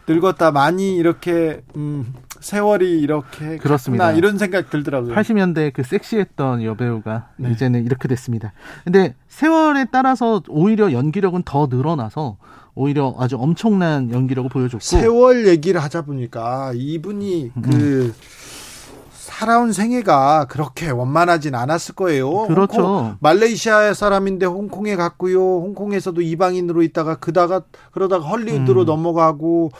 늙었다 0.10 0.50
많이 0.52 0.96
이렇게 0.96 1.62
음 1.76 2.14
세월이 2.40 3.00
이렇게 3.00 3.58
그렇습니다. 3.58 4.12
이런 4.12 4.40
생각 4.40 4.72
들더라고요. 4.72 5.14
80년대 5.14 5.72
그 5.72 5.84
섹시했던 5.84 6.64
여배우가 6.64 7.30
네. 7.38 7.52
이제는 7.52 7.86
이렇게 7.86 8.08
됐습니다. 8.08 8.54
근데 8.84 9.14
세월에 9.28 9.86
따라서 9.92 10.42
오히려 10.48 10.92
연기력은 10.92 11.44
더 11.44 11.68
늘어나서 11.70 12.38
오히려 12.74 13.14
아주 13.20 13.36
엄청난 13.38 14.10
연기력을 14.12 14.50
보여줬고 14.50 14.80
세월 14.80 15.48
얘기를 15.48 15.84
하자 15.84 16.04
보니까 16.04 16.72
이분이 16.74 17.52
음. 17.58 18.14
그 19.40 19.46
살아온 19.46 19.72
생애가 19.72 20.48
그렇게 20.50 20.90
원만하진 20.90 21.56
않았을 21.56 21.96
거예요. 21.96 22.48
그렇죠. 22.48 22.82
홍콩, 22.82 23.18
말레이시아 23.22 23.94
사람인데 23.94 24.46
홍콩에 24.46 24.98
갔고요. 24.98 25.40
홍콩에서도 25.40 26.22
이방인으로 26.22 26.84
있다가 26.84 27.16
그다가 27.16 27.62
그러다가 27.92 28.26
헐리우드로 28.26 28.82
음. 28.82 28.86
넘어가고 28.86 29.72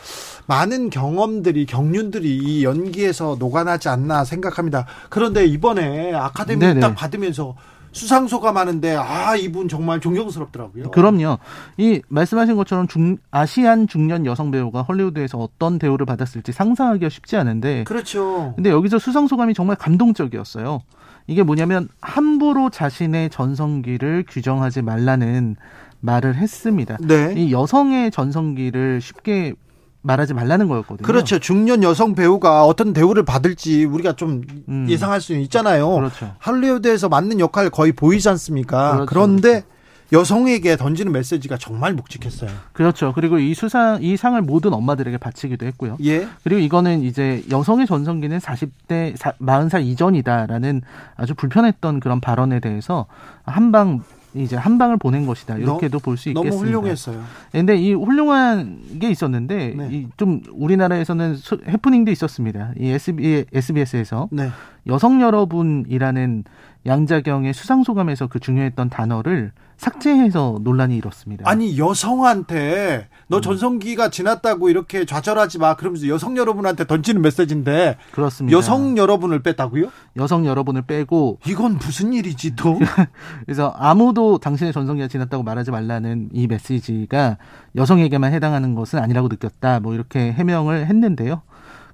많은 0.46 0.88
경험들이 0.88 1.66
경륜들이 1.66 2.38
이 2.38 2.64
연기에서 2.64 3.36
녹아나지 3.38 3.90
않나 3.90 4.24
생각합니다. 4.24 4.86
그런데 5.10 5.44
이번에 5.44 6.14
아카데미. 6.14 6.80
딱 6.80 6.94
받으면서 6.94 7.54
수상소가 7.92 8.52
많은데 8.52 8.96
아 8.96 9.36
이분 9.36 9.68
정말 9.68 10.00
존경스럽더라고요. 10.00 10.90
그럼요. 10.90 11.38
이 11.76 12.00
말씀하신 12.08 12.56
것처럼 12.56 12.86
중, 12.86 13.16
아시안 13.30 13.86
중년 13.86 14.26
여성 14.26 14.50
배우가 14.50 14.82
헐리우드에서 14.82 15.38
어떤 15.38 15.78
대우를 15.78 16.06
받았을지 16.06 16.52
상상하기가 16.52 17.08
쉽지 17.08 17.36
않은데 17.36 17.84
그렇죠. 17.84 18.52
근데 18.54 18.70
여기서 18.70 18.98
수상소감이 18.98 19.54
정말 19.54 19.76
감동적이었어요. 19.76 20.80
이게 21.26 21.42
뭐냐면 21.42 21.88
함부로 22.00 22.70
자신의 22.70 23.30
전성기를 23.30 24.24
규정하지 24.28 24.82
말라는 24.82 25.56
말을 26.00 26.34
했습니다. 26.34 26.96
네. 27.00 27.34
이 27.36 27.52
여성의 27.52 28.10
전성기를 28.10 29.00
쉽게 29.00 29.54
말하지 30.02 30.34
말라는 30.34 30.68
거였거든요. 30.68 31.06
그렇죠. 31.06 31.38
중년 31.38 31.82
여성 31.82 32.14
배우가 32.14 32.64
어떤 32.64 32.92
대우를 32.92 33.24
받을지 33.24 33.84
우리가 33.84 34.14
좀 34.14 34.42
음. 34.68 34.86
예상할 34.88 35.20
수 35.20 35.34
있잖아요. 35.34 35.90
그렇죠. 35.90 36.34
할리우드에서 36.38 37.08
맡는 37.08 37.40
역할 37.40 37.70
거의 37.70 37.92
보이지 37.92 38.28
않습니까? 38.28 38.92
그렇죠. 38.92 39.06
그런데 39.06 39.64
여성에게 40.12 40.76
던지는 40.76 41.12
메시지가 41.12 41.56
정말 41.58 41.94
묵직했어요. 41.94 42.50
그렇죠. 42.72 43.12
그리고 43.14 43.38
이 43.38 43.54
수상 43.54 44.02
이 44.02 44.16
상을 44.16 44.40
모든 44.42 44.72
엄마들에게 44.72 45.18
바치기도 45.18 45.66
했고요. 45.66 45.98
예. 46.04 46.26
그리고 46.42 46.60
이거는 46.60 47.02
이제 47.02 47.44
여성의 47.50 47.86
전성기는 47.86 48.38
40대 48.38 49.16
40살 49.16 49.84
이전이다라는 49.84 50.82
아주 51.16 51.34
불편했던 51.34 52.00
그런 52.00 52.20
발언에 52.20 52.58
대해서 52.58 53.06
한방 53.44 54.02
이제 54.34 54.56
한 54.56 54.78
방을 54.78 54.96
보낸 54.96 55.26
것이다 55.26 55.56
이렇게도 55.58 55.98
볼 55.98 56.16
수 56.16 56.28
있겠습니다. 56.28 56.56
너무 56.56 56.64
훌륭했어요. 56.66 57.22
근데 57.50 57.76
이 57.76 57.92
훌륭한 57.94 58.98
게 59.00 59.10
있었는데 59.10 59.74
네. 59.76 59.88
이좀 59.90 60.42
우리나라에서는 60.52 61.36
해프닝도 61.66 62.10
있었습니다. 62.12 62.72
이 62.78 62.90
SB, 62.90 63.46
SBS에서 63.52 64.28
네. 64.30 64.50
여성 64.86 65.20
여러분이라는 65.20 66.44
양자경의 66.86 67.52
수상 67.52 67.82
소감에서 67.82 68.26
그 68.28 68.38
중요했던 68.40 68.88
단어를 68.90 69.52
삭제해서 69.80 70.58
논란이 70.60 70.94
일었습니다. 70.98 71.48
아니 71.48 71.78
여성한테 71.78 73.08
너 73.28 73.38
음. 73.38 73.42
전성기가 73.42 74.10
지났다고 74.10 74.68
이렇게 74.68 75.06
좌절하지 75.06 75.58
마 75.58 75.74
그러면서 75.74 76.06
여성 76.08 76.36
여러분한테 76.36 76.86
던지는 76.86 77.22
메시지인데 77.22 77.96
그렇습니다. 78.12 78.54
여성 78.56 78.98
여러분을 78.98 79.42
뺐다고요? 79.42 79.88
여성 80.18 80.44
여러분을 80.44 80.82
빼고 80.82 81.38
이건 81.46 81.78
무슨 81.78 82.12
일이지 82.12 82.56
또? 82.56 82.78
그래서 83.46 83.72
아무도 83.74 84.36
당신의 84.36 84.74
전성기가 84.74 85.08
지났다고 85.08 85.42
말하지 85.44 85.70
말라는 85.70 86.28
이 86.34 86.46
메시지가 86.46 87.38
여성에게만 87.74 88.34
해당하는 88.34 88.74
것은 88.74 88.98
아니라고 88.98 89.28
느꼈다. 89.28 89.80
뭐 89.80 89.94
이렇게 89.94 90.30
해명을 90.32 90.86
했는데요. 90.88 91.40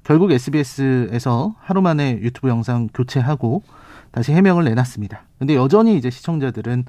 결국 0.03 0.33
SBS에서 0.33 1.55
하루 1.61 1.83
만에 1.83 2.18
유튜브 2.20 2.49
영상 2.49 2.88
교체하고 2.92 3.62
다시 4.11 4.33
해명을 4.33 4.64
내놨습니다. 4.64 5.22
근데 5.38 5.55
여전히 5.55 5.96
이제 5.96 6.11
시청자들은 6.11 6.85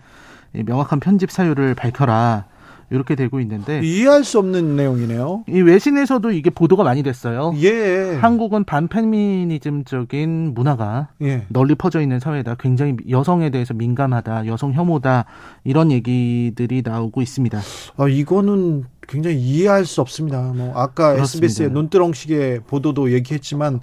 명확한 0.54 1.00
편집 1.00 1.32
사유를 1.32 1.76
밝혀라. 1.76 2.46
이렇게 2.90 3.16
되고 3.16 3.40
있는데 3.42 3.82
이해할 3.84 4.24
수 4.24 4.40
없는 4.40 4.78
내용이네요. 4.78 5.44
이 5.50 5.60
외신에서도 5.60 6.32
이게 6.32 6.50
보도가 6.50 6.84
많이 6.84 7.04
됐어요. 7.04 7.54
예. 7.58 8.18
한국은 8.22 8.64
반페미니즘적인 8.64 10.54
문화가 10.54 11.10
예. 11.22 11.46
널리 11.50 11.76
퍼져 11.76 12.00
있는 12.00 12.20
사회다. 12.20 12.56
굉장히 12.60 12.96
여성에 13.10 13.50
대해서 13.50 13.74
민감하다, 13.74 14.48
여성 14.48 14.72
혐오다 14.72 15.26
이런 15.66 15.92
얘기들이 15.92 16.82
나오고 16.86 17.22
있습니다. 17.22 17.60
아 17.98 18.08
이거는 18.08 18.86
굉장히 19.06 19.38
이해할 19.38 19.86
수 19.86 20.00
없습니다. 20.00 20.54
뭐 20.56 20.72
아까 20.76 21.14
그렇습니다. 21.14 21.46
SBS의 21.46 21.72
논두렁식의 21.72 22.62
보도도 22.68 23.12
얘기했지만 23.12 23.82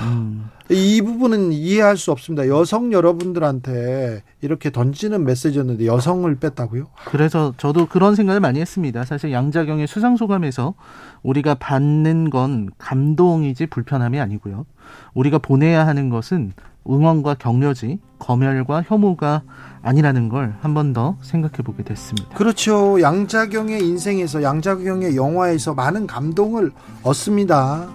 음. 0.00 0.50
이 0.70 1.00
부분은 1.00 1.52
이해할 1.52 1.96
수 1.96 2.10
없습니다. 2.12 2.46
여성 2.48 2.92
여러분들한테 2.92 4.22
이렇게 4.42 4.70
던지는 4.70 5.24
메시지였는데 5.24 5.86
여성을 5.86 6.34
뺐다고요? 6.34 6.88
그래서 7.06 7.54
저도 7.56 7.86
그런 7.86 8.14
생각을 8.14 8.40
많이 8.40 8.60
했습니다. 8.60 9.04
사실 9.04 9.32
양자경의 9.32 9.86
수상 9.86 10.16
소감에서 10.16 10.74
우리가 11.22 11.54
받는 11.54 12.30
건 12.30 12.68
감동이지 12.78 13.66
불편함이 13.66 14.20
아니고요. 14.20 14.66
우리가 15.14 15.38
보내야 15.38 15.86
하는 15.86 16.10
것은 16.10 16.52
응원과 16.90 17.34
격려지 17.34 17.98
검열과 18.18 18.82
혐오가 18.86 19.42
아니라는 19.82 20.28
걸 20.28 20.54
한 20.62 20.74
번 20.74 20.92
더 20.92 21.16
생각해 21.22 21.56
보게 21.64 21.82
됐습니다. 21.82 22.28
그렇죠. 22.34 23.00
양자경의 23.00 23.84
인생에서 23.86 24.42
양자경의 24.42 25.16
영화에서 25.16 25.74
많은 25.74 26.06
감동을 26.06 26.72
얻습니다. 27.02 27.88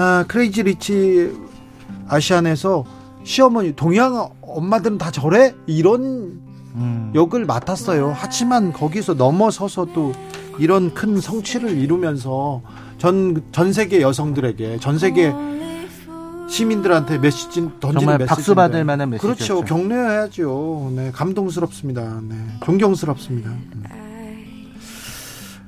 아, 0.00 0.24
크레이지 0.28 0.62
리치 0.62 1.36
아시안에서 2.06 2.84
시어머니 3.24 3.74
동양 3.74 4.30
엄마들은 4.40 4.96
다 4.96 5.10
저래 5.10 5.52
이런 5.66 6.40
음. 6.76 7.12
역을 7.16 7.44
맡았어요. 7.44 8.14
하지만 8.16 8.72
거기서 8.72 9.14
넘어서서 9.14 9.88
또 9.92 10.12
이런 10.60 10.94
큰 10.94 11.20
성취를 11.20 11.76
이루면서 11.76 12.62
전, 12.98 13.42
전 13.50 13.72
세계 13.72 14.00
여성들에게 14.00 14.78
전 14.78 14.98
세계 14.98 15.34
시민들한테 16.48 17.18
메시지 17.18 17.60
던지는 17.80 17.98
정말 17.98 18.18
박수 18.26 18.54
받을 18.54 18.84
만한 18.84 19.10
메시지 19.10 19.26
그렇죠. 19.26 19.62
격려해야죠. 19.62 20.92
네, 20.94 21.10
감동스럽습니다. 21.12 22.20
네, 22.22 22.36
존경스럽습니다. 22.64 23.50
음. 23.50 23.84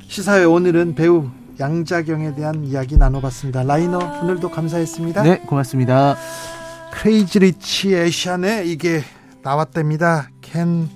시사회 0.06 0.44
오늘은 0.44 0.94
배우 0.94 1.30
양자경에 1.60 2.34
대한 2.34 2.64
이야기 2.64 2.96
나눠봤습니다. 2.96 3.62
라이너 3.62 3.98
오늘도 4.22 4.50
감사했습니다. 4.50 5.22
네, 5.22 5.38
고맙습니다. 5.40 6.16
Crazy 6.92 7.38
Rich 7.38 7.94
Asian에 7.94 8.64
이게 8.64 9.02
나왔답니다. 9.42 10.30
Can 10.42 10.88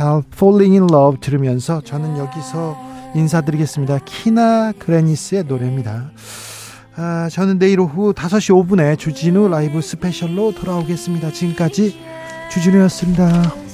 Help 0.00 0.28
Falling 0.32 0.78
in 0.78 0.88
Love 0.90 1.20
들으면서 1.20 1.80
저는 1.82 2.16
여기서 2.16 2.76
인사드리겠습니다. 3.14 3.98
키나 4.04 4.72
그레니스의 4.78 5.44
노래입니다. 5.44 6.12
아, 6.96 7.28
저는 7.30 7.58
내일 7.58 7.80
오후 7.80 8.12
5시 8.12 8.66
5분에 8.66 8.98
주진우 8.98 9.48
라이브 9.48 9.80
스페셜로 9.80 10.52
돌아오겠습니다. 10.54 11.32
지금까지 11.32 11.98
주진우였습니다. 12.50 13.67